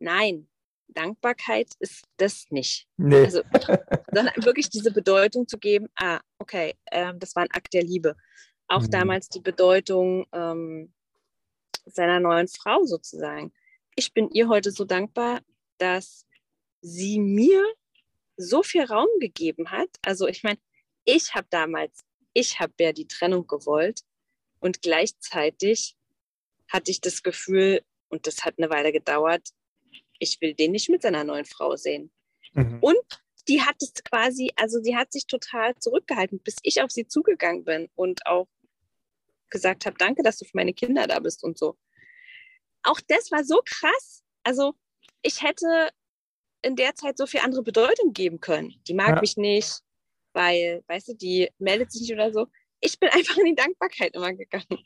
nein, 0.00 0.48
Dankbarkeit 0.88 1.68
ist 1.78 2.04
das 2.16 2.46
nicht. 2.50 2.88
Nee. 2.96 3.24
Also, 3.24 3.42
sondern 4.12 4.34
wirklich 4.44 4.68
diese 4.68 4.90
Bedeutung 4.90 5.46
zu 5.46 5.58
geben, 5.58 5.86
ah, 5.94 6.20
okay, 6.38 6.74
ähm, 6.90 7.18
das 7.20 7.36
war 7.36 7.44
ein 7.44 7.50
Akt 7.52 7.72
der 7.72 7.84
Liebe 7.84 8.16
auch 8.72 8.82
mhm. 8.82 8.90
damals 8.90 9.28
die 9.28 9.40
Bedeutung 9.40 10.26
ähm, 10.32 10.92
seiner 11.84 12.20
neuen 12.20 12.48
Frau 12.48 12.84
sozusagen. 12.84 13.52
Ich 13.96 14.14
bin 14.14 14.30
ihr 14.30 14.48
heute 14.48 14.70
so 14.70 14.84
dankbar, 14.84 15.40
dass 15.78 16.26
sie 16.80 17.20
mir 17.20 17.62
so 18.36 18.62
viel 18.62 18.84
Raum 18.84 19.08
gegeben 19.20 19.70
hat. 19.70 19.88
Also 20.02 20.26
ich 20.26 20.42
meine, 20.42 20.58
ich 21.04 21.34
habe 21.34 21.46
damals, 21.50 22.04
ich 22.32 22.60
habe 22.60 22.72
ja 22.80 22.92
die 22.92 23.06
Trennung 23.06 23.46
gewollt 23.46 24.00
und 24.60 24.82
gleichzeitig 24.82 25.96
hatte 26.68 26.90
ich 26.90 27.00
das 27.00 27.22
Gefühl, 27.22 27.84
und 28.08 28.26
das 28.26 28.44
hat 28.44 28.54
eine 28.58 28.70
Weile 28.70 28.92
gedauert, 28.92 29.50
ich 30.18 30.40
will 30.40 30.54
den 30.54 30.72
nicht 30.72 30.88
mit 30.88 31.02
seiner 31.02 31.24
neuen 31.24 31.44
Frau 31.44 31.76
sehen. 31.76 32.12
Mhm. 32.52 32.78
Und 32.80 33.22
die 33.48 33.62
hat 33.62 33.76
es 33.80 33.92
quasi, 34.04 34.52
also 34.56 34.80
sie 34.80 34.96
hat 34.96 35.12
sich 35.12 35.26
total 35.26 35.74
zurückgehalten, 35.76 36.40
bis 36.40 36.56
ich 36.62 36.80
auf 36.80 36.90
sie 36.90 37.06
zugegangen 37.06 37.64
bin 37.64 37.88
und 37.94 38.26
auch 38.26 38.48
gesagt 39.50 39.84
habe, 39.84 39.96
danke, 39.98 40.22
dass 40.22 40.38
du 40.38 40.44
für 40.44 40.56
meine 40.56 40.72
Kinder 40.72 41.06
da 41.06 41.18
bist 41.18 41.42
und 41.42 41.58
so. 41.58 41.76
Auch 42.82 43.00
das 43.08 43.30
war 43.30 43.44
so 43.44 43.60
krass. 43.64 44.22
Also 44.44 44.74
ich 45.22 45.42
hätte 45.42 45.90
in 46.62 46.76
der 46.76 46.94
Zeit 46.94 47.18
so 47.18 47.26
viel 47.26 47.40
andere 47.40 47.62
Bedeutung 47.62 48.12
geben 48.12 48.40
können. 48.40 48.74
Die 48.86 48.94
mag 48.94 49.16
ja. 49.16 49.20
mich 49.20 49.36
nicht, 49.36 49.80
weil, 50.32 50.82
weißt 50.86 51.08
du, 51.08 51.14
die 51.14 51.50
meldet 51.58 51.92
sich 51.92 52.02
nicht 52.02 52.12
oder 52.12 52.32
so. 52.32 52.46
Ich 52.80 52.98
bin 52.98 53.08
einfach 53.12 53.36
in 53.38 53.46
die 53.46 53.54
Dankbarkeit 53.54 54.14
immer 54.14 54.32
gegangen. 54.32 54.78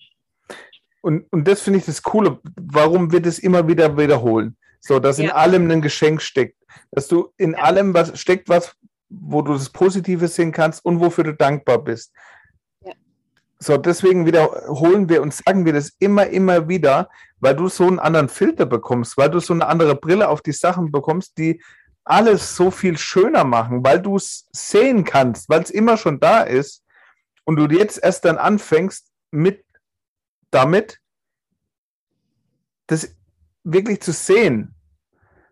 Und, 1.03 1.31
und 1.33 1.47
das 1.47 1.63
finde 1.63 1.79
ich 1.79 1.85
das 1.85 2.03
Coole, 2.03 2.41
warum 2.57 3.13
wir 3.13 3.21
das 3.21 3.39
immer 3.39 3.69
wieder 3.69 3.97
wiederholen. 3.97 4.57
So, 4.81 4.99
dass 4.99 5.19
ja. 5.19 5.25
in 5.25 5.31
allem 5.31 5.71
ein 5.71 5.83
Geschenk 5.83 6.21
steckt. 6.23 6.61
Dass 6.91 7.09
du 7.09 7.33
in 7.37 7.53
ja. 7.53 7.59
allem 7.59 7.95
was 7.95 8.19
steckt, 8.19 8.49
was, 8.49 8.75
wo 9.09 9.43
du 9.43 9.53
das 9.53 9.71
Positive 9.71 10.29
sehen 10.29 10.53
kannst 10.53 10.85
und 10.85 11.01
wofür 11.01 11.25
du 11.25 11.35
dankbar 11.35 11.83
bist. 11.83 12.13
So, 13.67 13.77
deswegen 13.77 14.27
wiederholen 14.27 15.09
wir 15.09 15.21
und 15.23 15.35
sagen 15.35 15.65
wir 15.65 15.73
das 15.73 15.91
immer, 15.99 16.29
immer 16.29 16.69
wieder, 16.69 17.11
weil 17.41 17.57
du 17.57 17.67
so 17.69 17.85
einen 17.85 17.99
anderen 17.99 18.29
Filter 18.29 18.65
bekommst, 18.65 19.17
weil 19.17 19.29
du 19.29 19.41
so 19.41 19.53
eine 19.53 19.67
andere 19.67 19.97
Brille 19.97 20.29
auf 20.29 20.41
die 20.41 20.53
Sachen 20.53 20.93
bekommst, 20.93 21.37
die 21.37 21.61
alles 22.05 22.55
so 22.55 22.71
viel 22.71 22.97
schöner 22.97 23.43
machen, 23.43 23.83
weil 23.85 24.01
du 24.01 24.15
es 24.15 24.47
sehen 24.53 25.03
kannst, 25.03 25.49
weil 25.49 25.63
es 25.63 25.73
immer 25.73 25.97
schon 25.97 26.21
da 26.21 26.43
ist 26.43 26.85
und 27.43 27.57
du 27.57 27.67
jetzt 27.67 28.01
erst 28.01 28.25
dann 28.25 28.39
anfängst 28.39 29.11
mit 29.33 29.65
damit, 30.53 31.01
das 32.87 33.17
wirklich 33.65 34.01
zu 34.01 34.13
sehen. 34.13 34.77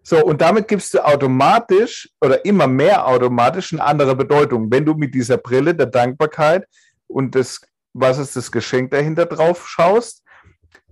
So, 0.05 0.25
und 0.25 0.41
damit 0.41 0.69
gibst 0.69 0.95
du 0.95 1.05
automatisch 1.05 2.09
oder 2.21 2.45
immer 2.45 2.69
mehr 2.69 3.09
automatisch 3.09 3.73
eine 3.73 3.83
andere 3.83 4.15
Bedeutung. 4.15 4.71
Wenn 4.71 4.85
du 4.85 4.95
mit 4.95 5.17
dieser 5.17 5.39
Brille 5.39 5.75
der 5.75 5.87
Dankbarkeit 5.87 6.69
und 7.09 7.35
das, 7.35 7.61
was 7.95 8.19
ist 8.19 8.37
das 8.37 8.53
Geschenk 8.53 8.91
dahinter 8.91 9.25
drauf 9.25 9.69
schaust, 9.69 10.23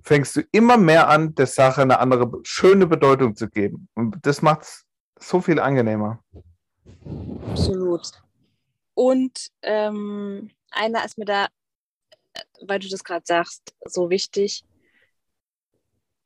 fängst 0.03 0.37
du 0.37 0.43
immer 0.53 0.77
mehr 0.79 1.09
an, 1.09 1.35
der 1.35 1.47
Sache 1.47 1.83
eine 1.83 1.99
andere, 1.99 2.41
schöne 2.45 2.87
Bedeutung 2.87 3.37
zu 3.37 3.49
geben. 3.49 3.88
Und 3.95 4.17
das 4.23 4.41
macht 4.41 4.62
es 4.62 4.87
so 5.19 5.41
viel 5.41 5.61
angenehmer. 5.61 6.23
Absolut. 7.51 8.12
Und 8.95 9.51
ähm, 9.62 10.51
einer 10.71 11.05
ist 11.05 11.19
mir 11.19 11.25
da, 11.25 11.49
weil 12.67 12.79
du 12.79 12.88
das 12.88 13.05
gerade 13.05 13.25
sagst, 13.27 13.75
so 13.85 14.11
wichtig. 14.11 14.65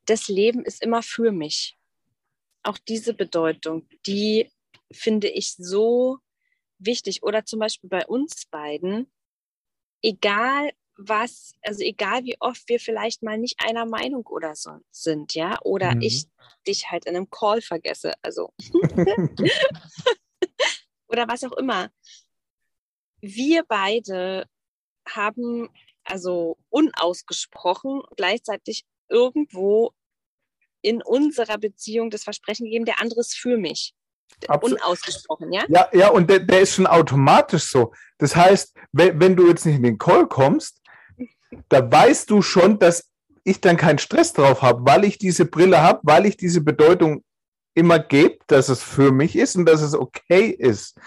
Das 0.07 0.29
Leben 0.29 0.65
ist 0.65 0.83
immer 0.83 1.03
für 1.03 1.33
mich. 1.33 1.77
Auch 2.63 2.79
diese 2.79 3.15
Bedeutung, 3.15 3.89
die 4.07 4.51
finde 4.93 5.29
ich 5.29 5.55
so 5.55 6.19
wichtig. 6.79 7.23
Oder 7.23 7.45
zum 7.45 7.61
Beispiel 7.61 7.91
bei 7.91 8.07
uns 8.07 8.47
beiden, 8.47 9.11
egal 10.07 10.71
was, 10.97 11.53
also 11.63 11.83
egal 11.83 12.25
wie 12.25 12.37
oft 12.41 12.69
wir 12.69 12.81
vielleicht 12.81 13.23
mal 13.23 13.37
nicht 13.37 13.57
einer 13.59 13.85
Meinung 13.85 14.27
oder 14.27 14.55
so 14.55 14.79
sind, 14.91 15.35
ja, 15.35 15.59
oder 15.63 15.95
mhm. 15.95 16.01
ich 16.03 16.27
dich 16.67 16.91
halt 16.91 17.05
in 17.05 17.17
einem 17.17 17.29
Call 17.29 17.61
vergesse, 17.61 18.13
also 18.23 18.55
oder 21.09 21.29
was 21.29 21.45
auch 21.45 21.53
immer. 21.53 21.91
Wir 23.21 23.65
beide 23.65 24.49
haben 25.09 25.69
also 26.05 26.57
unausgesprochen 26.71 28.03
gleichzeitig 28.17 28.87
irgendwo 29.09 29.93
in 30.83 31.03
unserer 31.03 31.59
Beziehung 31.59 32.11
das 32.11 32.25
Versprechen 32.25 32.65
gegeben, 32.65 32.85
der 32.85 33.01
andere 33.01 33.21
ist 33.21 33.37
für 33.37 33.59
mich. 33.59 33.93
Absolut. 34.49 34.81
Unausgesprochen, 34.81 35.53
ja? 35.53 35.65
Ja, 35.69 35.89
ja 35.93 36.09
und 36.09 36.29
der, 36.29 36.41
der, 36.41 36.61
ist 36.61 36.75
schon 36.75 36.87
automatisch 36.87 37.65
so. 37.65 37.93
Das 38.19 38.37
heißt, 38.37 38.75
wenn, 38.93 39.21
wenn 39.21 39.37
du 39.37 39.49
jetzt 39.49 39.67
nicht 39.67 39.77
in 39.77 39.83
den 39.83 39.99
Call 39.99 40.27
kommst, 40.27 40.81
da 41.69 41.91
weißt 41.91 42.31
du 42.31 42.43
schon, 42.43 42.79
dass 42.79 43.11
ich 43.45 43.61
dann 43.61 43.77
keinen 43.77 43.99
Stress 43.99 44.33
drauf 44.33 44.63
habe, 44.63 44.85
weil 44.85 45.05
ich 45.05 45.19
diese 45.19 45.45
Brille 45.45 45.81
habe, 45.81 46.01
weil 46.03 46.27
ich 46.27 46.37
diese 46.37 46.61
Bedeutung 46.61 47.23
immer 47.75 47.99
gebe, 47.99 48.39
dass 48.47 48.69
es 48.69 48.83
für 48.83 49.13
mich 49.13 49.37
ist 49.37 49.57
und 49.57 49.67
dass 49.67 49.83
es 49.83 49.95
okay 49.95 50.49
ist. 50.49 50.99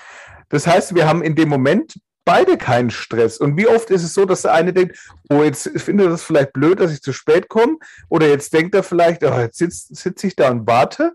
Das 0.49 0.65
heißt, 0.65 0.95
wir 0.95 1.07
haben 1.07 1.21
in 1.21 1.35
dem 1.35 1.49
Moment 1.49 1.99
beide 2.29 2.57
keinen 2.57 2.91
Stress. 2.91 3.39
Und 3.39 3.57
wie 3.57 3.67
oft 3.67 3.89
ist 3.89 4.03
es 4.03 4.13
so, 4.13 4.23
dass 4.23 4.43
der 4.43 4.53
eine 4.53 4.71
denkt, 4.71 4.97
oh, 5.29 5.41
jetzt 5.43 5.67
finde 5.79 6.03
ich 6.03 6.09
das 6.11 6.21
vielleicht 6.21 6.53
blöd, 6.53 6.79
dass 6.79 6.91
ich 6.91 7.01
zu 7.01 7.11
spät 7.11 7.49
komme, 7.49 7.77
oder 8.07 8.27
jetzt 8.27 8.53
denkt 8.53 8.75
er 8.75 8.83
vielleicht, 8.83 9.23
oh, 9.23 9.39
jetzt 9.39 9.57
sitze 9.57 9.95
sitz 9.95 10.23
ich 10.23 10.35
da 10.35 10.51
und 10.51 10.67
warte. 10.67 11.13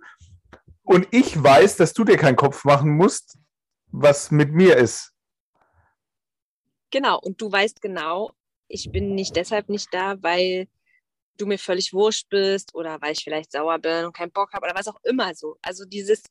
Und 0.85 1.09
ich 1.11 1.43
weiß, 1.43 1.77
dass 1.77 1.95
du 1.95 2.05
dir 2.05 2.17
keinen 2.17 2.37
Kopf 2.37 2.65
machen 2.65 2.97
musst, 2.97 3.39
was 3.87 4.31
mit 4.31 4.53
mir 4.53 4.77
ist. 4.77 5.13
Genau, 6.91 7.19
und 7.19 7.41
du 7.41 7.51
weißt 7.51 7.81
genau, 7.81 8.33
ich 8.69 8.93
bin 8.93 9.15
nicht 9.15 9.35
deshalb 9.35 9.69
nicht 9.69 9.93
da, 9.93 10.23
weil 10.23 10.69
du 11.37 11.47
mir 11.47 11.59
völlig 11.59 11.93
wurscht 11.93 12.29
bist 12.29 12.75
oder 12.75 13.01
weil 13.01 13.13
ich 13.13 13.25
vielleicht 13.25 13.53
sauer 13.53 13.79
bin 13.79 14.05
und 14.05 14.15
keinen 14.15 14.31
Bock 14.31 14.53
habe 14.53 14.67
oder 14.67 14.75
was 14.75 14.87
auch 14.89 15.01
immer 15.03 15.35
so. 15.35 15.59
Also 15.63 15.85
dieses 15.85 16.23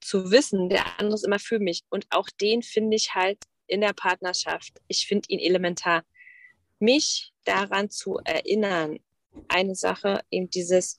zu 0.00 0.30
wissen, 0.30 0.68
der 0.68 1.00
andere 1.00 1.14
ist 1.14 1.24
immer 1.24 1.38
für 1.38 1.58
mich. 1.58 1.82
Und 1.90 2.06
auch 2.10 2.28
den 2.40 2.62
finde 2.62 2.96
ich 2.96 3.14
halt 3.14 3.38
in 3.66 3.80
der 3.80 3.92
Partnerschaft, 3.92 4.80
ich 4.86 5.06
finde 5.06 5.28
ihn 5.28 5.40
elementar. 5.40 6.04
Mich 6.78 7.32
daran 7.44 7.90
zu 7.90 8.18
erinnern, 8.24 8.98
eine 9.48 9.74
Sache, 9.74 10.22
eben 10.30 10.48
dieses, 10.48 10.96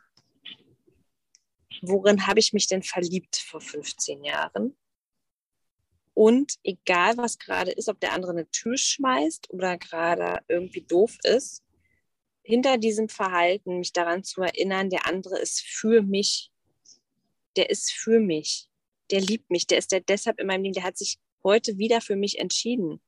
worin 1.82 2.28
habe 2.28 2.40
ich 2.40 2.54
mich 2.54 2.68
denn 2.68 2.84
verliebt 2.84 3.38
vor 3.38 3.62
15 3.62 4.24
Jahren? 4.24 4.76
Und 6.14 6.56
egal, 6.64 7.18
was 7.18 7.40
gerade 7.40 7.72
ist, 7.72 7.88
ob 7.88 8.00
der 8.00 8.14
andere 8.14 8.32
eine 8.32 8.52
Tür 8.52 8.78
schmeißt 8.78 9.52
oder 9.52 9.78
gerade 9.78 10.44
irgendwie 10.50 10.82
doof 10.82 11.18
ist, 11.24 11.64
hinter 12.44 12.78
diesem 12.78 13.10
Verhalten 13.10 13.78
mich 13.78 13.94
daran 13.94 14.24
zu 14.24 14.42
erinnern, 14.42 14.90
der 14.90 15.06
andere 15.06 15.40
ist 15.40 15.62
für 15.62 16.02
mich. 16.02 16.52
Der 17.56 17.70
ist 17.70 17.92
für 17.92 18.20
mich. 18.20 18.70
Der 19.12 19.22
liebt 19.22 19.50
mich. 19.50 19.68
Der 19.68 19.78
ist 19.78 19.92
der 19.92 20.02
deshalb 20.02 20.40
in 20.40 20.48
meinem 20.48 20.64
Leben. 20.64 20.74
Der 20.74 20.84
hat 20.84 20.98
sich 20.98 21.20
heute 21.44 21.78
wieder 21.78 22.02
für 22.02 22.16
mich 22.16 22.40
entschieden. 22.40 23.02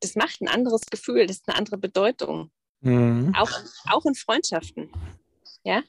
Das 0.00 0.14
macht 0.14 0.40
ein 0.40 0.48
anderes 0.48 0.82
Gefühl. 0.82 1.26
Das 1.26 1.36
ist 1.36 1.48
eine 1.48 1.56
andere 1.56 1.78
Bedeutung. 1.78 2.50
Mhm. 2.80 3.34
Auch, 3.36 3.50
auch 3.86 4.04
in 4.06 4.14
Freundschaften. 4.14 4.90
Ja. 5.64 5.82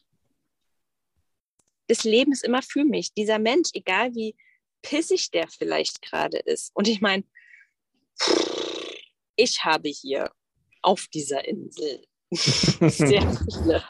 Das 1.90 2.04
Leben 2.06 2.32
ist 2.32 2.46
immer 2.46 2.62
für 2.62 2.86
mich. 2.86 3.14
Dieser 3.14 3.40
Mensch, 3.40 3.72
egal 3.74 4.14
wie 4.16 4.36
pissig 4.82 5.32
der 5.32 5.48
vielleicht 5.48 6.02
gerade 6.02 6.38
ist. 6.38 6.72
Und 6.76 6.88
ich 6.88 7.02
meine, 7.02 7.24
ich 9.36 9.64
habe 9.64 9.90
hier 9.90 10.32
auf 10.82 11.08
dieser 11.08 11.46
Insel 11.46 12.06
sehr 12.32 13.38
viele. 13.52 13.84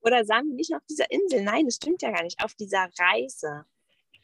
Oder 0.00 0.24
sagen 0.24 0.48
wir 0.48 0.54
nicht 0.54 0.74
auf 0.74 0.82
dieser 0.88 1.10
Insel, 1.10 1.42
nein, 1.42 1.66
das 1.66 1.76
stimmt 1.76 2.00
ja 2.00 2.12
gar 2.12 2.22
nicht, 2.22 2.42
auf 2.42 2.54
dieser 2.54 2.88
Reise. 2.98 3.64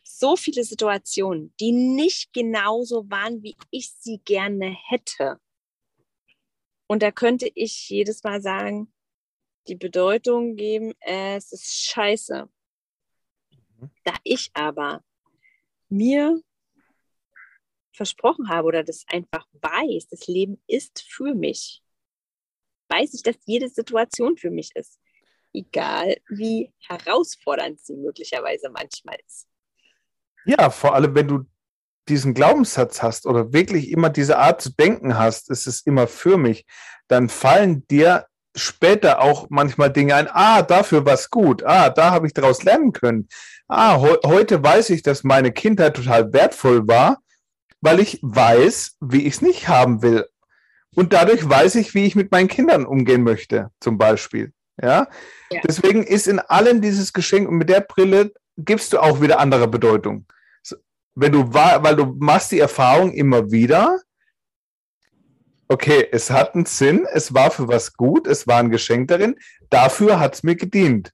So 0.04 0.36
viele 0.36 0.62
Situationen, 0.62 1.52
die 1.58 1.72
nicht 1.72 2.32
genauso 2.32 3.10
waren, 3.10 3.42
wie 3.42 3.56
ich 3.70 3.92
sie 3.98 4.20
gerne 4.24 4.76
hätte. 4.88 5.40
Und 6.86 7.02
da 7.02 7.10
könnte 7.10 7.50
ich 7.54 7.88
jedes 7.88 8.22
Mal 8.22 8.40
sagen, 8.40 8.93
die 9.66 9.76
Bedeutung 9.76 10.56
geben, 10.56 10.92
es 11.00 11.52
ist 11.52 11.86
scheiße. 11.90 12.48
Mhm. 13.50 13.90
Da 14.04 14.14
ich 14.22 14.50
aber 14.54 15.02
mir 15.88 16.40
versprochen 17.92 18.48
habe 18.48 18.66
oder 18.68 18.82
das 18.82 19.04
einfach 19.08 19.46
weiß, 19.52 20.08
das 20.08 20.26
Leben 20.26 20.60
ist 20.66 21.04
für 21.08 21.34
mich, 21.34 21.82
weiß 22.88 23.14
ich, 23.14 23.22
dass 23.22 23.36
jede 23.46 23.68
Situation 23.68 24.36
für 24.36 24.50
mich 24.50 24.70
ist. 24.74 24.98
Egal 25.52 26.16
wie 26.28 26.72
herausfordernd 26.80 27.80
sie 27.80 27.94
möglicherweise 27.94 28.70
manchmal 28.70 29.16
ist. 29.24 29.46
Ja, 30.44 30.68
vor 30.68 30.94
allem, 30.94 31.14
wenn 31.14 31.28
du 31.28 31.44
diesen 32.08 32.34
Glaubenssatz 32.34 33.02
hast 33.02 33.26
oder 33.26 33.52
wirklich 33.52 33.90
immer 33.90 34.10
diese 34.10 34.38
Art 34.38 34.60
zu 34.60 34.70
denken 34.70 35.16
hast, 35.16 35.50
es 35.50 35.66
ist 35.66 35.86
immer 35.86 36.06
für 36.06 36.36
mich, 36.36 36.66
dann 37.08 37.28
fallen 37.28 37.86
dir 37.86 38.26
später 38.54 39.20
auch 39.20 39.46
manchmal 39.50 39.92
Dinge 39.92 40.14
ein, 40.14 40.28
ah, 40.30 40.62
dafür 40.62 41.04
war 41.04 41.14
es 41.14 41.30
gut, 41.30 41.64
ah, 41.64 41.90
da 41.90 42.10
habe 42.10 42.26
ich 42.26 42.34
daraus 42.34 42.62
lernen 42.62 42.92
können. 42.92 43.28
Ah, 43.68 44.00
he 44.00 44.16
heute 44.24 44.62
weiß 44.62 44.90
ich, 44.90 45.02
dass 45.02 45.24
meine 45.24 45.52
Kindheit 45.52 45.96
total 45.96 46.32
wertvoll 46.32 46.86
war, 46.86 47.18
weil 47.80 48.00
ich 48.00 48.18
weiß, 48.22 48.96
wie 49.00 49.26
ich 49.26 49.34
es 49.34 49.42
nicht 49.42 49.68
haben 49.68 50.02
will. 50.02 50.26
Und 50.94 51.12
dadurch 51.12 51.48
weiß 51.48 51.74
ich, 51.76 51.94
wie 51.94 52.06
ich 52.06 52.14
mit 52.14 52.30
meinen 52.30 52.48
Kindern 52.48 52.86
umgehen 52.86 53.24
möchte, 53.24 53.70
zum 53.80 53.98
Beispiel. 53.98 54.52
Ja? 54.80 55.08
ja. 55.50 55.60
Deswegen 55.66 56.04
ist 56.04 56.28
in 56.28 56.38
allem 56.38 56.80
dieses 56.80 57.12
Geschenk 57.12 57.48
und 57.48 57.56
mit 57.56 57.68
der 57.68 57.80
Brille 57.80 58.32
gibst 58.56 58.92
du 58.92 59.00
auch 59.00 59.20
wieder 59.20 59.40
andere 59.40 59.66
Bedeutung. 59.68 60.26
wenn 61.16 61.32
du 61.32 61.52
weil 61.52 61.96
du 61.96 62.16
machst 62.18 62.52
die 62.52 62.60
Erfahrung 62.60 63.12
immer 63.12 63.50
wieder, 63.50 64.00
okay, 65.68 66.08
es 66.12 66.30
hat 66.30 66.54
einen 66.54 66.66
Sinn, 66.66 67.06
es 67.12 67.34
war 67.34 67.50
für 67.50 67.68
was 67.68 67.94
gut, 67.94 68.26
es 68.26 68.46
war 68.46 68.58
ein 68.58 68.70
Geschenk 68.70 69.08
darin, 69.08 69.36
dafür 69.70 70.20
hat 70.20 70.34
es 70.34 70.42
mir 70.42 70.56
gedient. 70.56 71.12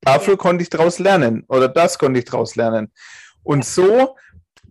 Dafür 0.00 0.38
konnte 0.38 0.62
ich 0.62 0.70
daraus 0.70 0.98
lernen 0.98 1.44
oder 1.48 1.68
das 1.68 1.98
konnte 1.98 2.18
ich 2.18 2.24
daraus 2.24 2.56
lernen. 2.56 2.92
Und 3.42 3.64
so 3.64 4.16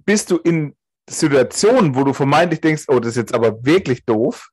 bist 0.06 0.32
du 0.32 0.38
in 0.38 0.76
Situationen, 1.10 1.96
wo 1.96 2.04
du 2.04 2.14
vermeintlich 2.14 2.62
denkst, 2.62 2.86
oh, 2.88 3.00
das 3.00 3.12
ist 3.12 3.18
jetzt 3.18 3.34
aber 3.34 3.64
wirklich 3.66 4.06
doof, 4.06 4.50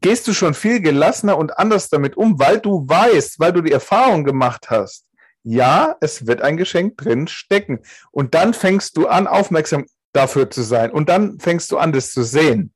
gehst 0.00 0.26
du 0.26 0.32
schon 0.32 0.54
viel 0.54 0.80
gelassener 0.80 1.36
und 1.36 1.58
anders 1.58 1.88
damit 1.88 2.16
um, 2.16 2.38
weil 2.38 2.60
du 2.60 2.88
weißt, 2.88 3.38
weil 3.40 3.52
du 3.52 3.60
die 3.60 3.72
Erfahrung 3.72 4.24
gemacht 4.24 4.70
hast, 4.70 5.06
ja, 5.42 5.96
es 6.00 6.26
wird 6.26 6.40
ein 6.40 6.56
Geschenk 6.56 6.96
drin 6.96 7.28
stecken. 7.28 7.80
Und 8.10 8.34
dann 8.34 8.54
fängst 8.54 8.96
du 8.96 9.06
an, 9.06 9.26
aufmerksam 9.26 9.84
dafür 10.14 10.50
zu 10.50 10.62
sein. 10.62 10.90
Und 10.90 11.10
dann 11.10 11.38
fängst 11.38 11.70
du 11.70 11.76
an, 11.76 11.92
das 11.92 12.12
zu 12.12 12.22
sehen. 12.22 12.73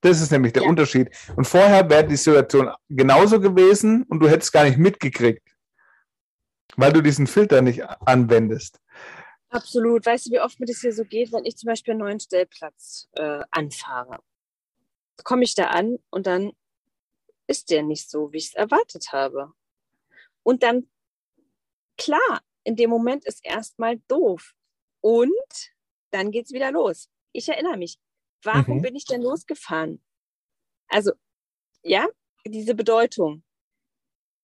Das 0.00 0.20
ist 0.20 0.30
nämlich 0.30 0.52
der 0.52 0.62
ja. 0.62 0.68
Unterschied. 0.68 1.10
Und 1.36 1.46
vorher 1.46 1.88
wäre 1.88 2.06
die 2.06 2.16
Situation 2.16 2.70
genauso 2.88 3.40
gewesen 3.40 4.04
und 4.04 4.20
du 4.20 4.28
hättest 4.28 4.52
gar 4.52 4.64
nicht 4.64 4.78
mitgekriegt, 4.78 5.46
weil 6.76 6.92
du 6.92 7.02
diesen 7.02 7.26
Filter 7.26 7.60
nicht 7.60 7.82
anwendest. 7.84 8.80
Absolut. 9.50 10.06
Weißt 10.06 10.26
du, 10.26 10.30
wie 10.30 10.40
oft 10.40 10.58
mir 10.60 10.66
das 10.66 10.80
hier 10.80 10.92
so 10.92 11.04
geht, 11.04 11.32
wenn 11.32 11.44
ich 11.44 11.56
zum 11.56 11.66
Beispiel 11.66 11.92
einen 11.92 12.00
neuen 12.00 12.20
Stellplatz 12.20 13.08
äh, 13.12 13.40
anfahre? 13.50 14.20
Komme 15.24 15.44
ich 15.44 15.54
da 15.54 15.66
an 15.66 15.98
und 16.10 16.26
dann 16.26 16.52
ist 17.46 17.70
der 17.70 17.82
nicht 17.82 18.08
so, 18.08 18.32
wie 18.32 18.38
ich 18.38 18.46
es 18.46 18.54
erwartet 18.54 19.12
habe. 19.12 19.52
Und 20.44 20.62
dann, 20.62 20.88
klar, 21.98 22.40
in 22.64 22.76
dem 22.76 22.90
Moment 22.90 23.26
ist 23.26 23.44
erstmal 23.44 23.98
doof. 24.06 24.54
Und 25.00 25.72
dann 26.10 26.30
geht 26.30 26.46
es 26.46 26.52
wieder 26.52 26.70
los. 26.70 27.10
Ich 27.32 27.48
erinnere 27.48 27.76
mich, 27.76 27.98
warum 28.42 28.78
mhm. 28.78 28.82
bin 28.82 28.96
ich 28.96 29.04
denn 29.04 29.22
losgefahren? 29.22 30.02
Also, 30.88 31.12
ja, 31.82 32.06
diese 32.46 32.74
Bedeutung. 32.74 33.42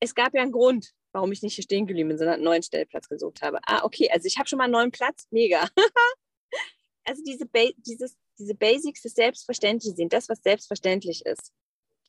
Es 0.01 0.15
gab 0.15 0.35
ja 0.35 0.43
einen 0.43 0.53
Grund, 0.53 0.93
warum 1.13 1.33
ich 1.33 1.43
nicht 1.43 1.55
hier 1.55 1.65
stehen 1.65 1.87
geblieben 1.87 2.11
bin, 2.11 2.19
sondern 2.19 2.35
einen 2.35 2.45
neuen 2.45 2.63
Stellplatz 2.63 3.09
gesucht 3.09 3.43
habe. 3.43 3.59
Ah, 3.67 3.85
okay, 3.85 4.11
also 4.11 4.27
ich 4.27 4.39
habe 4.39 4.49
schon 4.49 4.59
mal 4.59 4.65
einen 4.65 4.73
neuen 4.73 4.91
Platz, 4.91 5.27
mega. 5.31 5.69
also 7.05 7.23
diese, 7.25 7.47
ba 7.47 7.71
dieses, 7.79 8.17
diese 8.39 8.55
Basics 8.55 9.03
des 9.03 9.15
Selbstverständlichen 9.15 9.97
sind 9.97 10.13
das, 10.13 10.29
was 10.29 10.43
selbstverständlich 10.43 11.25
ist. 11.25 11.53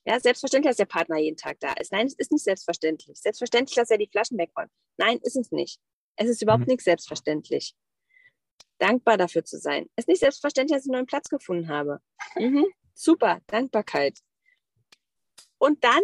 Ja, 0.05 0.19
selbstverständlich, 0.19 0.71
dass 0.71 0.77
der 0.77 0.85
Partner 0.85 1.17
jeden 1.17 1.37
Tag 1.37 1.59
da 1.59 1.73
ist. 1.73 1.91
Nein, 1.91 2.07
es 2.07 2.13
ist 2.13 2.31
nicht 2.31 2.43
selbstverständlich. 2.43 3.17
Selbstverständlich, 3.19 3.75
dass 3.75 3.89
er 3.89 3.97
die 3.97 4.07
Flaschen 4.09 4.37
wegräumt. 4.37 4.71
Nein, 4.97 5.19
ist 5.21 5.35
es 5.35 5.51
nicht. 5.51 5.79
Es 6.15 6.29
ist 6.29 6.41
überhaupt 6.41 6.61
mhm. 6.61 6.71
nichts 6.71 6.85
selbstverständlich. 6.85 7.75
Dankbar 8.79 9.17
dafür 9.17 9.43
zu 9.43 9.57
sein. 9.57 9.89
Es 9.95 10.03
ist 10.03 10.07
nicht 10.09 10.19
selbstverständlich, 10.19 10.77
dass 10.77 10.85
ich 10.85 10.89
einen 10.89 10.99
neuen 10.99 11.07
Platz 11.07 11.29
gefunden 11.29 11.67
habe. 11.67 11.99
Mhm. 12.35 12.65
Super, 12.93 13.39
Dankbarkeit. 13.47 14.19
Und 15.57 15.83
dann, 15.83 16.01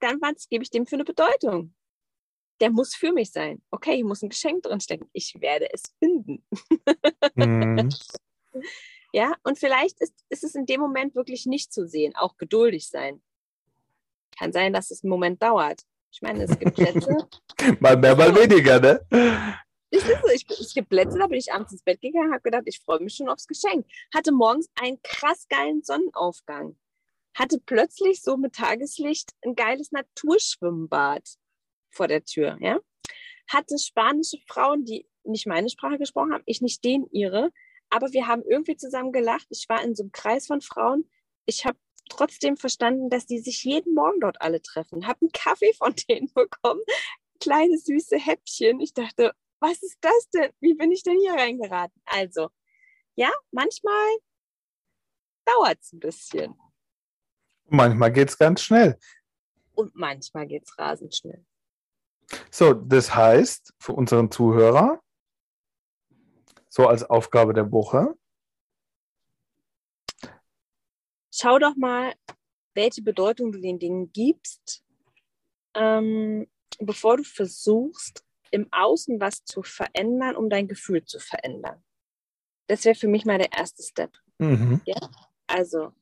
dann 0.00 0.20
was 0.20 0.48
gebe 0.48 0.64
ich 0.64 0.70
dem 0.70 0.86
für 0.86 0.96
eine 0.96 1.04
Bedeutung? 1.04 1.74
der 2.60 2.70
muss 2.70 2.94
für 2.94 3.12
mich 3.12 3.30
sein. 3.30 3.62
Okay, 3.70 3.94
ich 3.94 4.04
muss 4.04 4.22
ein 4.22 4.28
Geschenk 4.28 4.62
drinstecken. 4.62 5.08
Ich 5.12 5.34
werde 5.40 5.68
es 5.72 5.82
finden. 5.98 6.44
Mhm. 7.34 7.90
ja, 9.12 9.34
und 9.42 9.58
vielleicht 9.58 10.00
ist, 10.00 10.14
ist 10.28 10.44
es 10.44 10.54
in 10.54 10.66
dem 10.66 10.80
Moment 10.80 11.14
wirklich 11.14 11.46
nicht 11.46 11.72
zu 11.72 11.86
sehen. 11.86 12.14
Auch 12.16 12.36
geduldig 12.36 12.88
sein. 12.88 13.22
Kann 14.38 14.52
sein, 14.52 14.72
dass 14.72 14.90
es 14.90 15.02
einen 15.02 15.10
Moment 15.10 15.42
dauert. 15.42 15.82
Ich 16.10 16.22
meine, 16.22 16.44
es 16.44 16.58
gibt 16.58 16.76
Plätze. 16.76 17.28
mal 17.80 17.96
mehr, 17.96 18.16
mal 18.16 18.34
weniger, 18.34 18.80
ne? 18.80 19.04
Ich, 20.34 20.48
ich, 20.48 20.74
gibt 20.74 20.88
Plätze, 20.88 21.18
da 21.18 21.26
bin 21.26 21.38
ich 21.38 21.52
abends 21.52 21.72
ins 21.72 21.82
Bett 21.82 22.00
gegangen, 22.00 22.32
habe 22.32 22.42
gedacht, 22.42 22.64
ich 22.66 22.80
freue 22.80 23.00
mich 23.00 23.14
schon 23.14 23.28
aufs 23.28 23.46
Geschenk. 23.46 23.86
Hatte 24.12 24.32
morgens 24.32 24.68
einen 24.74 25.00
krass 25.02 25.46
geilen 25.48 25.82
Sonnenaufgang. 25.82 26.76
Hatte 27.34 27.58
plötzlich 27.64 28.22
so 28.22 28.36
mit 28.36 28.54
Tageslicht 28.54 29.32
ein 29.44 29.54
geiles 29.54 29.92
Naturschwimmbad 29.92 31.28
vor 31.90 32.08
der 32.08 32.24
Tür, 32.24 32.56
ja, 32.60 32.80
hatte 33.48 33.78
spanische 33.78 34.38
Frauen, 34.48 34.84
die 34.84 35.06
nicht 35.24 35.46
meine 35.46 35.70
Sprache 35.70 35.98
gesprochen 35.98 36.32
haben, 36.32 36.42
ich 36.46 36.60
nicht 36.60 36.84
den 36.84 37.06
ihre, 37.10 37.50
aber 37.90 38.12
wir 38.12 38.26
haben 38.26 38.42
irgendwie 38.42 38.76
zusammen 38.76 39.12
gelacht. 39.12 39.46
Ich 39.50 39.68
war 39.68 39.82
in 39.82 39.94
so 39.94 40.02
einem 40.02 40.12
Kreis 40.12 40.46
von 40.46 40.60
Frauen. 40.60 41.08
Ich 41.46 41.64
habe 41.64 41.78
trotzdem 42.08 42.56
verstanden, 42.56 43.08
dass 43.10 43.26
die 43.26 43.38
sich 43.38 43.64
jeden 43.64 43.94
Morgen 43.94 44.20
dort 44.20 44.40
alle 44.40 44.60
treffen. 44.60 45.06
Habe 45.06 45.22
einen 45.22 45.32
Kaffee 45.32 45.72
von 45.74 45.94
denen 46.08 46.32
bekommen, 46.32 46.80
kleine 47.40 47.78
süße 47.78 48.18
Häppchen. 48.18 48.80
Ich 48.80 48.94
dachte, 48.94 49.32
was 49.60 49.82
ist 49.82 49.98
das 50.00 50.28
denn? 50.30 50.52
Wie 50.60 50.74
bin 50.74 50.92
ich 50.92 51.02
denn 51.02 51.18
hier 51.18 51.34
reingeraten? 51.34 52.00
Also, 52.04 52.50
ja, 53.16 53.30
manchmal 53.50 54.16
dauert 55.44 55.78
es 55.80 55.92
ein 55.92 56.00
bisschen. 56.00 56.54
Manchmal 57.66 58.12
geht 58.12 58.28
es 58.28 58.38
ganz 58.38 58.62
schnell. 58.62 58.98
Und 59.74 59.94
manchmal 59.94 60.46
geht 60.46 60.64
es 60.64 60.78
rasend 60.78 61.14
schnell. 61.14 61.44
So, 62.50 62.72
das 62.72 63.14
heißt 63.14 63.74
für 63.78 63.92
unseren 63.92 64.30
Zuhörer, 64.30 65.02
so 66.68 66.88
als 66.88 67.04
Aufgabe 67.04 67.54
der 67.54 67.70
Woche. 67.70 68.14
Schau 71.32 71.58
doch 71.58 71.76
mal, 71.76 72.14
welche 72.74 73.02
Bedeutung 73.02 73.52
du 73.52 73.60
den 73.60 73.78
Dingen 73.78 74.12
gibst, 74.12 74.84
ähm, 75.74 76.48
bevor 76.78 77.16
du 77.16 77.24
versuchst, 77.24 78.23
im 78.54 78.68
Außen 78.70 79.20
was 79.20 79.44
zu 79.44 79.64
verändern, 79.64 80.36
um 80.36 80.48
dein 80.48 80.68
Gefühl 80.68 81.04
zu 81.04 81.18
verändern. 81.18 81.82
Das 82.68 82.84
wäre 82.84 82.94
für 82.94 83.08
mich 83.08 83.24
mal 83.24 83.36
der 83.36 83.52
erste 83.52 83.82
Step. 83.82 84.12
Mhm. 84.38 84.80
Ja? 84.84 84.96
Also, 85.48 85.92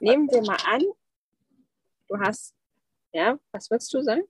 nehmen 0.00 0.28
wir 0.28 0.42
mal 0.42 0.58
an, 0.66 0.82
du 2.08 2.18
hast, 2.18 2.52
ja, 3.12 3.38
was 3.52 3.70
würdest 3.70 3.94
du 3.94 4.02
sagen? 4.02 4.22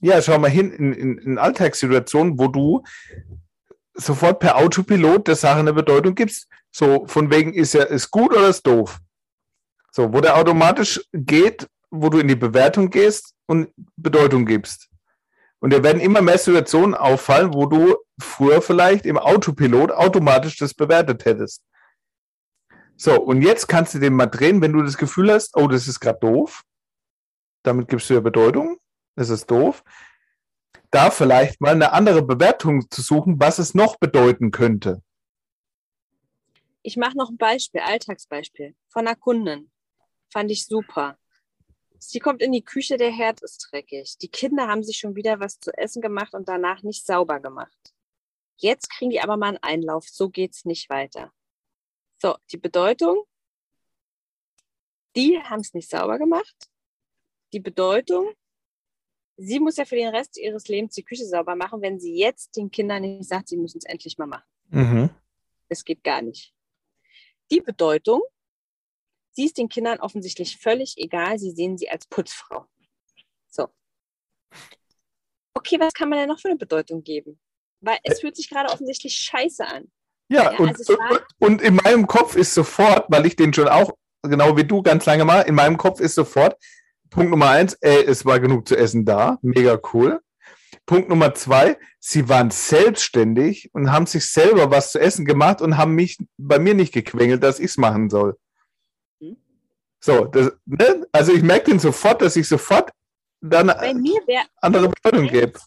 Ja, 0.00 0.22
schau 0.22 0.38
mal 0.38 0.48
hin 0.48 0.72
in, 0.72 0.94
in, 0.94 1.18
in 1.18 1.38
Alltagssituationen, 1.38 2.38
wo 2.38 2.48
du 2.48 2.84
sofort 3.92 4.38
per 4.38 4.56
Autopilot 4.56 5.28
der 5.28 5.36
Sache 5.36 5.58
eine 5.58 5.74
Bedeutung 5.74 6.14
gibst. 6.14 6.48
So 6.70 7.06
von 7.06 7.30
wegen 7.30 7.52
ist 7.52 7.74
ja 7.74 7.82
ist 7.82 8.10
gut 8.10 8.32
oder 8.32 8.48
ist 8.48 8.66
doof. 8.66 8.98
So, 9.92 10.10
wo 10.10 10.22
der 10.22 10.38
automatisch 10.38 11.04
geht, 11.12 11.68
wo 11.90 12.08
du 12.08 12.18
in 12.18 12.28
die 12.28 12.36
Bewertung 12.36 12.88
gehst 12.88 13.34
und 13.44 13.74
Bedeutung 13.96 14.46
gibst. 14.46 14.89
Und 15.60 15.72
dir 15.72 15.82
werden 15.82 16.00
immer 16.00 16.22
mehr 16.22 16.38
Situationen 16.38 16.94
auffallen, 16.94 17.54
wo 17.54 17.66
du 17.66 17.96
früher 18.20 18.62
vielleicht 18.62 19.06
im 19.06 19.18
Autopilot 19.18 19.92
automatisch 19.92 20.56
das 20.56 20.74
bewertet 20.74 21.24
hättest. 21.24 21.62
So, 22.96 23.20
und 23.20 23.42
jetzt 23.42 23.66
kannst 23.66 23.94
du 23.94 23.98
den 23.98 24.14
mal 24.14 24.26
drehen, 24.26 24.60
wenn 24.60 24.72
du 24.72 24.82
das 24.82 24.96
Gefühl 24.96 25.32
hast, 25.32 25.56
oh, 25.56 25.68
das 25.68 25.88
ist 25.88 26.00
gerade 26.00 26.18
doof. 26.20 26.62
Damit 27.62 27.88
gibst 27.88 28.08
du 28.10 28.14
ja 28.14 28.20
Bedeutung 28.20 28.80
das 29.20 29.28
ist 29.28 29.50
doof, 29.50 29.84
da 30.90 31.10
vielleicht 31.10 31.60
mal 31.60 31.74
eine 31.74 31.92
andere 31.92 32.22
Bewertung 32.22 32.90
zu 32.90 33.02
suchen, 33.02 33.38
was 33.38 33.58
es 33.58 33.74
noch 33.74 33.96
bedeuten 33.98 34.50
könnte. 34.50 35.02
Ich 36.82 36.96
mache 36.96 37.16
noch 37.16 37.28
ein 37.28 37.36
Beispiel, 37.36 37.82
Alltagsbeispiel 37.82 38.74
von 38.88 39.06
einer 39.06 39.16
Kundin. 39.16 39.70
Fand 40.32 40.50
ich 40.50 40.66
super. 40.66 41.18
Sie 42.02 42.18
kommt 42.18 42.40
in 42.40 42.52
die 42.52 42.64
Küche, 42.64 42.96
der 42.96 43.10
Herd 43.10 43.42
ist 43.42 43.68
dreckig. 43.70 44.16
Die 44.18 44.28
Kinder 44.28 44.68
haben 44.68 44.82
sich 44.82 44.96
schon 44.96 45.16
wieder 45.16 45.38
was 45.38 45.60
zu 45.60 45.70
essen 45.76 46.00
gemacht 46.00 46.32
und 46.34 46.48
danach 46.48 46.82
nicht 46.82 47.04
sauber 47.04 47.40
gemacht. 47.40 47.94
Jetzt 48.56 48.88
kriegen 48.90 49.10
die 49.10 49.20
aber 49.20 49.36
mal 49.36 49.48
einen 49.48 49.58
Einlauf. 49.62 50.08
So 50.08 50.30
geht's 50.30 50.64
nicht 50.64 50.88
weiter. 50.88 51.32
So, 52.18 52.36
die 52.50 52.56
Bedeutung, 52.56 53.24
die 55.14 55.38
haben 55.42 55.60
es 55.60 55.74
nicht 55.74 55.90
sauber 55.90 56.18
gemacht. 56.18 56.70
Die 57.52 57.60
Bedeutung, 57.60 58.32
sie 59.36 59.60
muss 59.60 59.76
ja 59.76 59.84
für 59.84 59.96
den 59.96 60.08
Rest 60.08 60.38
ihres 60.38 60.68
Lebens 60.68 60.94
die 60.94 61.04
Küche 61.04 61.26
sauber 61.26 61.54
machen, 61.54 61.82
wenn 61.82 62.00
sie 62.00 62.16
jetzt 62.16 62.56
den 62.56 62.70
Kindern 62.70 63.02
nicht 63.02 63.28
sagt, 63.28 63.48
sie 63.48 63.56
müssen 63.58 63.78
es 63.78 63.84
endlich 63.84 64.16
mal 64.16 64.26
machen. 64.26 64.48
Mhm. 64.68 65.10
Das 65.68 65.84
geht 65.84 66.02
gar 66.02 66.22
nicht. 66.22 66.54
Die 67.50 67.60
Bedeutung, 67.60 68.22
sie 69.32 69.44
ist 69.44 69.58
den 69.58 69.68
Kindern 69.68 70.00
offensichtlich 70.00 70.58
völlig 70.58 70.94
egal, 70.96 71.38
sie 71.38 71.50
sehen 71.50 71.78
sie 71.78 71.90
als 71.90 72.06
Putzfrau. 72.06 72.66
So. 73.48 73.68
Okay, 75.54 75.78
was 75.80 75.92
kann 75.92 76.08
man 76.08 76.18
denn 76.18 76.28
noch 76.28 76.40
für 76.40 76.48
eine 76.48 76.58
Bedeutung 76.58 77.02
geben? 77.02 77.38
Weil 77.80 77.98
es 78.02 78.20
fühlt 78.20 78.36
sich 78.36 78.48
gerade 78.48 78.70
offensichtlich 78.70 79.14
scheiße 79.16 79.66
an. 79.66 79.90
Ja, 80.28 80.52
ja 80.52 80.58
und, 80.58 80.68
also 80.68 80.96
und 81.38 81.62
in 81.62 81.76
meinem 81.76 82.06
Kopf 82.06 82.36
ist 82.36 82.54
sofort, 82.54 83.06
weil 83.08 83.26
ich 83.26 83.36
den 83.36 83.52
schon 83.52 83.68
auch, 83.68 83.92
genau 84.22 84.56
wie 84.56 84.64
du 84.64 84.82
ganz 84.82 85.06
lange 85.06 85.24
mal, 85.24 85.42
in 85.42 85.54
meinem 85.54 85.76
Kopf 85.76 86.00
ist 86.00 86.14
sofort, 86.14 86.56
Punkt 87.10 87.30
Nummer 87.30 87.50
eins, 87.50 87.74
ey, 87.80 88.04
es 88.04 88.24
war 88.24 88.38
genug 88.38 88.68
zu 88.68 88.76
essen 88.76 89.04
da. 89.04 89.38
Mega 89.42 89.80
cool. 89.92 90.20
Punkt 90.86 91.08
Nummer 91.08 91.34
zwei, 91.34 91.76
sie 91.98 92.28
waren 92.28 92.50
selbstständig 92.50 93.70
und 93.72 93.90
haben 93.92 94.06
sich 94.06 94.26
selber 94.26 94.70
was 94.70 94.92
zu 94.92 95.00
essen 95.00 95.24
gemacht 95.24 95.60
und 95.60 95.76
haben 95.76 95.94
mich 95.94 96.18
bei 96.36 96.58
mir 96.58 96.74
nicht 96.74 96.92
gequengelt, 96.92 97.42
dass 97.42 97.58
ich 97.58 97.66
es 97.66 97.76
machen 97.76 98.10
soll. 98.10 98.36
So, 100.00 100.24
das, 100.24 100.52
ne? 100.64 101.06
also 101.12 101.32
ich 101.32 101.42
merke 101.42 101.70
den 101.70 101.78
sofort, 101.78 102.22
dass 102.22 102.36
ich 102.36 102.48
sofort 102.48 102.90
dann 103.42 103.68
wär, 103.68 104.44
andere 104.56 104.88
Bedeutung 104.88 105.26
gibt. 105.28 105.60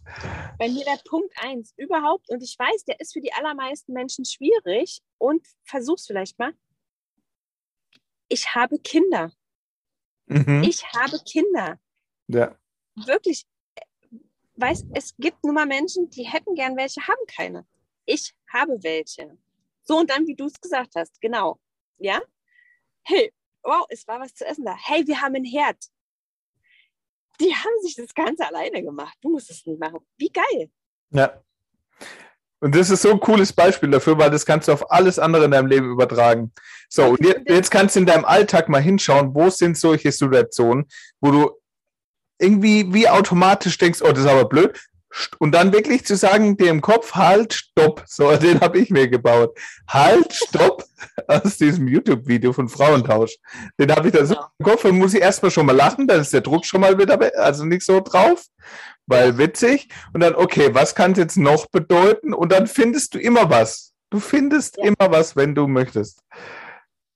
Bei 0.59 0.69
mir 0.69 0.85
der 0.85 0.99
Punkt 1.07 1.33
eins 1.41 1.73
überhaupt, 1.77 2.29
und 2.29 2.41
ich 2.43 2.57
weiß, 2.57 2.85
der 2.85 2.99
ist 2.99 3.13
für 3.13 3.21
die 3.21 3.33
allermeisten 3.33 3.93
Menschen 3.93 4.25
schwierig 4.25 5.01
und 5.17 5.45
versuch's 5.63 6.05
vielleicht 6.05 6.37
mal. 6.37 6.53
Ich 8.27 8.53
habe 8.53 8.79
Kinder. 8.79 9.31
Mhm. 10.27 10.63
Ich 10.63 10.83
habe 10.93 11.19
Kinder. 11.25 11.79
Ja. 12.27 12.57
Wirklich. 12.95 13.45
Weiß, 14.55 14.85
es 14.93 15.15
gibt 15.17 15.43
nun 15.43 15.55
mal 15.55 15.65
Menschen, 15.65 16.09
die 16.11 16.23
hätten 16.23 16.53
gern 16.53 16.77
welche, 16.77 17.01
haben 17.07 17.25
keine. 17.27 17.65
Ich 18.05 18.35
habe 18.51 18.83
welche. 18.83 19.37
So 19.83 19.97
und 19.97 20.09
dann, 20.09 20.27
wie 20.27 20.35
du 20.35 20.45
es 20.45 20.59
gesagt 20.61 20.93
hast, 20.95 21.19
genau. 21.21 21.59
Ja? 21.97 22.21
Hey, 23.01 23.33
wow, 23.63 23.85
es 23.89 24.07
war 24.07 24.19
was 24.19 24.33
zu 24.33 24.45
essen 24.45 24.65
da. 24.65 24.75
Hey, 24.77 25.05
wir 25.07 25.21
haben 25.21 25.35
einen 25.35 25.45
Herd. 25.45 25.77
Die 27.39 27.53
haben 27.53 27.81
sich 27.81 27.95
das 27.95 28.13
Ganze 28.13 28.45
alleine 28.45 28.83
gemacht. 28.83 29.17
Du 29.21 29.29
musst 29.29 29.49
es 29.49 29.65
nicht 29.65 29.79
machen. 29.79 29.99
Wie 30.17 30.29
geil. 30.29 30.69
Ja. 31.09 31.41
Und 32.59 32.75
das 32.75 32.89
ist 32.89 33.01
so 33.01 33.11
ein 33.11 33.19
cooles 33.19 33.51
Beispiel 33.51 33.89
dafür, 33.89 34.17
weil 34.17 34.29
das 34.29 34.45
kannst 34.45 34.67
du 34.67 34.71
auf 34.71 34.89
alles 34.91 35.19
andere 35.19 35.45
in 35.45 35.51
deinem 35.51 35.67
Leben 35.67 35.91
übertragen. 35.91 36.53
So, 36.87 37.07
und 37.07 37.25
jetzt, 37.25 37.49
jetzt 37.49 37.71
kannst 37.71 37.95
du 37.95 38.01
in 38.01 38.05
deinem 38.05 38.23
Alltag 38.23 38.69
mal 38.69 38.81
hinschauen, 38.81 39.35
wo 39.35 39.49
sind 39.49 39.77
solche 39.77 40.11
Situationen, 40.11 40.85
wo 41.19 41.31
du 41.31 41.51
irgendwie 42.39 42.93
wie 42.93 43.09
automatisch 43.09 43.77
denkst, 43.77 44.01
oh, 44.01 44.11
das 44.11 44.19
ist 44.19 44.29
aber 44.29 44.45
blöd, 44.45 44.79
und 45.39 45.51
dann 45.53 45.73
wirklich 45.73 46.05
zu 46.05 46.15
sagen, 46.15 46.57
dir 46.57 46.69
im 46.69 46.81
Kopf, 46.81 47.13
halt, 47.13 47.53
stopp. 47.53 48.03
So, 48.07 48.35
den 48.37 48.59
habe 48.61 48.79
ich 48.79 48.89
mir 48.89 49.07
gebaut. 49.07 49.57
Halt, 49.87 50.33
stopp 50.33 50.83
aus 51.27 51.57
diesem 51.57 51.87
YouTube-Video 51.87 52.53
von 52.53 52.69
Frauentausch. 52.69 53.37
Den 53.79 53.91
habe 53.91 54.07
ich 54.07 54.13
da 54.13 54.25
so 54.25 54.35
im 54.35 54.65
Kopf 54.65 54.85
und 54.85 54.97
muss 54.97 55.13
ich 55.13 55.21
erstmal 55.21 55.51
schon 55.51 55.65
mal 55.65 55.75
lachen, 55.75 56.07
dann 56.07 56.21
ist 56.21 56.33
der 56.33 56.41
Druck 56.41 56.65
schon 56.65 56.81
mal 56.81 56.97
wieder, 56.97 57.19
also 57.39 57.65
nicht 57.65 57.85
so 57.85 57.99
drauf, 58.01 58.45
weil 59.05 59.37
witzig. 59.37 59.89
Und 60.13 60.21
dann, 60.21 60.35
okay, 60.35 60.73
was 60.73 60.95
kann 60.95 61.13
es 61.13 61.17
jetzt 61.17 61.37
noch 61.37 61.67
bedeuten? 61.67 62.33
Und 62.33 62.51
dann 62.51 62.67
findest 62.67 63.15
du 63.15 63.19
immer 63.19 63.49
was. 63.49 63.93
Du 64.09 64.19
findest 64.19 64.77
ja. 64.77 64.85
immer 64.85 65.11
was, 65.11 65.35
wenn 65.35 65.55
du 65.55 65.67
möchtest. 65.67 66.21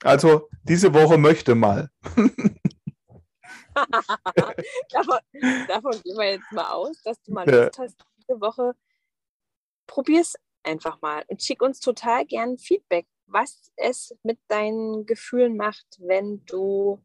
Also, 0.03 0.49
diese 0.63 0.93
Woche 0.93 1.17
möchte 1.17 1.55
mal. 1.55 1.89
davon, 4.91 5.19
davon, 5.67 5.91
gehen 6.03 6.17
wir 6.17 6.31
jetzt 6.31 6.51
mal 6.51 6.71
aus, 6.71 7.01
dass 7.03 7.21
du 7.21 7.33
mal 7.33 7.49
Lust 7.49 7.77
hast, 7.79 7.97
diese 8.17 8.41
Woche. 8.41 8.73
Probier 9.85 10.21
es 10.21 10.35
einfach 10.63 11.01
mal 11.01 11.23
und 11.27 11.41
schick 11.41 11.61
uns 11.61 11.79
total 11.79 12.25
gern 12.25 12.57
Feedback, 12.57 13.07
was 13.27 13.71
es 13.75 14.15
mit 14.23 14.39
deinen 14.47 15.05
Gefühlen 15.05 15.55
macht, 15.57 15.85
wenn 15.99 16.45
du 16.45 17.03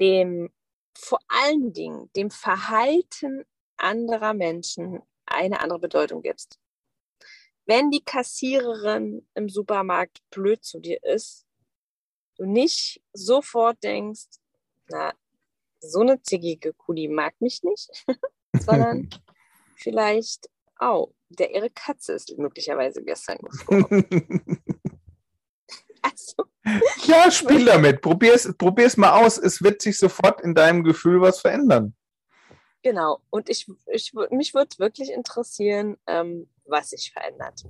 dem 0.00 0.50
vor 0.96 1.20
allen 1.28 1.72
Dingen 1.72 2.10
dem 2.16 2.30
Verhalten 2.30 3.44
anderer 3.76 4.34
Menschen 4.34 5.00
eine 5.26 5.60
andere 5.60 5.78
Bedeutung 5.78 6.22
gibst. 6.22 6.58
Wenn 7.66 7.90
die 7.90 8.04
Kassiererin 8.04 9.26
im 9.34 9.48
Supermarkt 9.48 10.18
blöd 10.30 10.64
zu 10.64 10.80
dir 10.80 11.02
ist, 11.04 11.46
du 12.36 12.46
nicht 12.46 13.00
sofort 13.12 13.82
denkst, 13.84 14.26
na, 14.88 15.12
so 15.80 16.00
eine 16.00 16.20
zickige 16.22 16.72
Kuh, 16.72 16.94
die 16.94 17.08
mag 17.08 17.40
mich 17.40 17.62
nicht, 17.62 17.90
sondern 18.58 19.08
vielleicht, 19.76 20.48
oh, 20.80 21.12
der 21.28 21.54
ihre 21.54 21.70
Katze 21.70 22.14
ist 22.14 22.36
möglicherweise 22.38 23.04
gestern 23.04 23.38
gestorben. 23.38 24.08
also. 26.10 26.50
Ja, 27.06 27.30
spiel 27.30 27.64
damit. 27.64 28.02
Probier 28.02 28.34
es 28.34 28.96
mal 28.96 29.24
aus. 29.24 29.38
Es 29.38 29.62
wird 29.62 29.82
sich 29.82 29.98
sofort 29.98 30.40
in 30.40 30.54
deinem 30.54 30.84
Gefühl 30.84 31.20
was 31.20 31.40
verändern. 31.40 31.94
Genau. 32.82 33.20
Und 33.30 33.48
ich, 33.48 33.70
ich, 33.86 34.12
mich 34.30 34.54
würde 34.54 34.78
wirklich 34.78 35.10
interessieren, 35.10 35.96
ähm, 36.06 36.48
was 36.64 36.90
sich 36.90 37.12
verändert. 37.12 37.64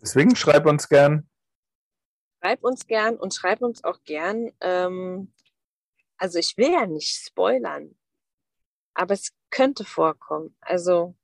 Deswegen 0.00 0.34
schreib 0.34 0.66
uns 0.66 0.88
gern. 0.88 1.28
Schreib 2.40 2.64
uns 2.64 2.86
gern 2.86 3.16
und 3.16 3.34
schreib 3.34 3.62
uns 3.62 3.84
auch 3.84 4.02
gern, 4.04 4.50
ähm, 4.60 5.32
also 6.16 6.38
ich 6.38 6.56
will 6.56 6.72
ja 6.72 6.86
nicht 6.86 7.24
spoilern, 7.24 7.94
aber 8.94 9.14
es 9.14 9.32
könnte 9.50 9.84
vorkommen. 9.84 10.56
Also 10.60 11.14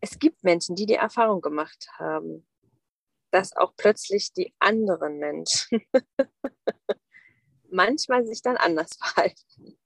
es 0.00 0.18
gibt 0.18 0.44
Menschen, 0.44 0.76
die 0.76 0.86
die 0.86 0.94
Erfahrung 0.94 1.40
gemacht 1.40 1.88
haben, 1.98 2.46
dass 3.34 3.56
auch 3.56 3.74
plötzlich 3.76 4.32
die 4.32 4.54
anderen 4.58 5.18
Menschen 5.18 5.82
manchmal 7.70 8.26
sich 8.26 8.42
dann 8.42 8.56
anders 8.56 8.96
verhalten. 9.00 9.78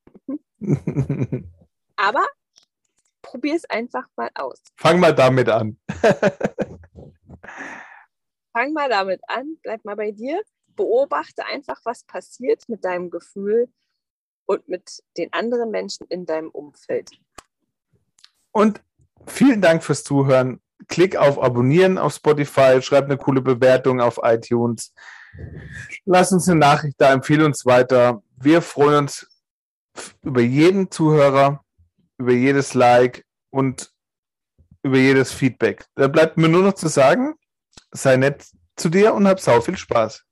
aber 1.96 2.26
probier 3.22 3.54
es 3.54 3.64
einfach 3.64 4.06
mal 4.16 4.30
aus. 4.34 4.62
Fang 4.76 5.00
mal 5.00 5.14
damit 5.14 5.48
an. 5.48 5.80
Fang 8.52 8.72
mal 8.72 8.88
damit 8.88 9.20
an, 9.28 9.56
bleib 9.62 9.84
mal 9.84 9.96
bei 9.96 10.11
dir, 10.11 10.42
beobachte 10.76 11.44
einfach, 11.46 11.80
was 11.84 12.04
passiert 12.04 12.68
mit 12.68 12.84
deinem 12.84 13.11
Gefühl, 13.11 13.72
und 14.48 14.66
mit 14.66 15.02
den 15.16 15.32
anderen 15.32 15.70
Menschen 15.70 16.06
in 16.08 16.24
deinem 16.24 16.48
Umfeld. 16.50 17.11
Und 18.50 18.82
vielen 19.26 19.61
Dank 19.61 19.84
fürs 19.84 20.04
Zuhören. 20.04 20.61
Klick 20.87 21.17
auf 21.17 21.43
Abonnieren 21.43 21.99
auf 21.99 22.14
Spotify, 22.14 22.81
schreib 22.81 23.05
eine 23.05 23.17
coole 23.17 23.43
Bewertung 23.43 24.01
auf 24.01 24.21
iTunes. 24.23 24.93
Lass 26.05 26.33
uns 26.33 26.49
eine 26.49 26.61
Nachricht 26.61 26.97
da, 26.99 27.12
empfehle 27.12 27.45
uns 27.45 27.67
weiter. 27.67 28.23
Wir 28.37 28.62
freuen 28.62 28.99
uns 29.05 29.27
über 30.23 30.41
jeden 30.41 30.91
Zuhörer, 30.91 31.64
über 32.19 32.33
jedes 32.33 32.75
Like 32.75 33.25
und 33.51 33.93
über 34.83 34.97
jedes 34.97 35.33
Feedback. 35.33 35.85
Da 35.95 36.09
bleibt 36.09 36.37
mir 36.37 36.49
nur 36.49 36.62
noch 36.62 36.75
zu 36.75 36.88
sagen, 36.88 37.35
sei 37.91 38.17
nett 38.17 38.47
zu 38.77 38.88
dir 38.88 39.14
und 39.14 39.27
hab 39.27 39.41
sau 39.41 39.61
viel 39.61 39.77
Spaß. 39.77 40.25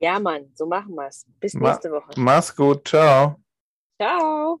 Ja, 0.00 0.18
Mann, 0.20 0.50
so 0.54 0.66
machen 0.66 0.94
wir 0.94 1.08
es. 1.08 1.26
Bis 1.40 1.54
nächste 1.54 1.90
Woche. 1.90 2.10
Mach's 2.16 2.54
gut. 2.54 2.86
Ciao. 2.86 3.40
Ciao. 4.00 4.60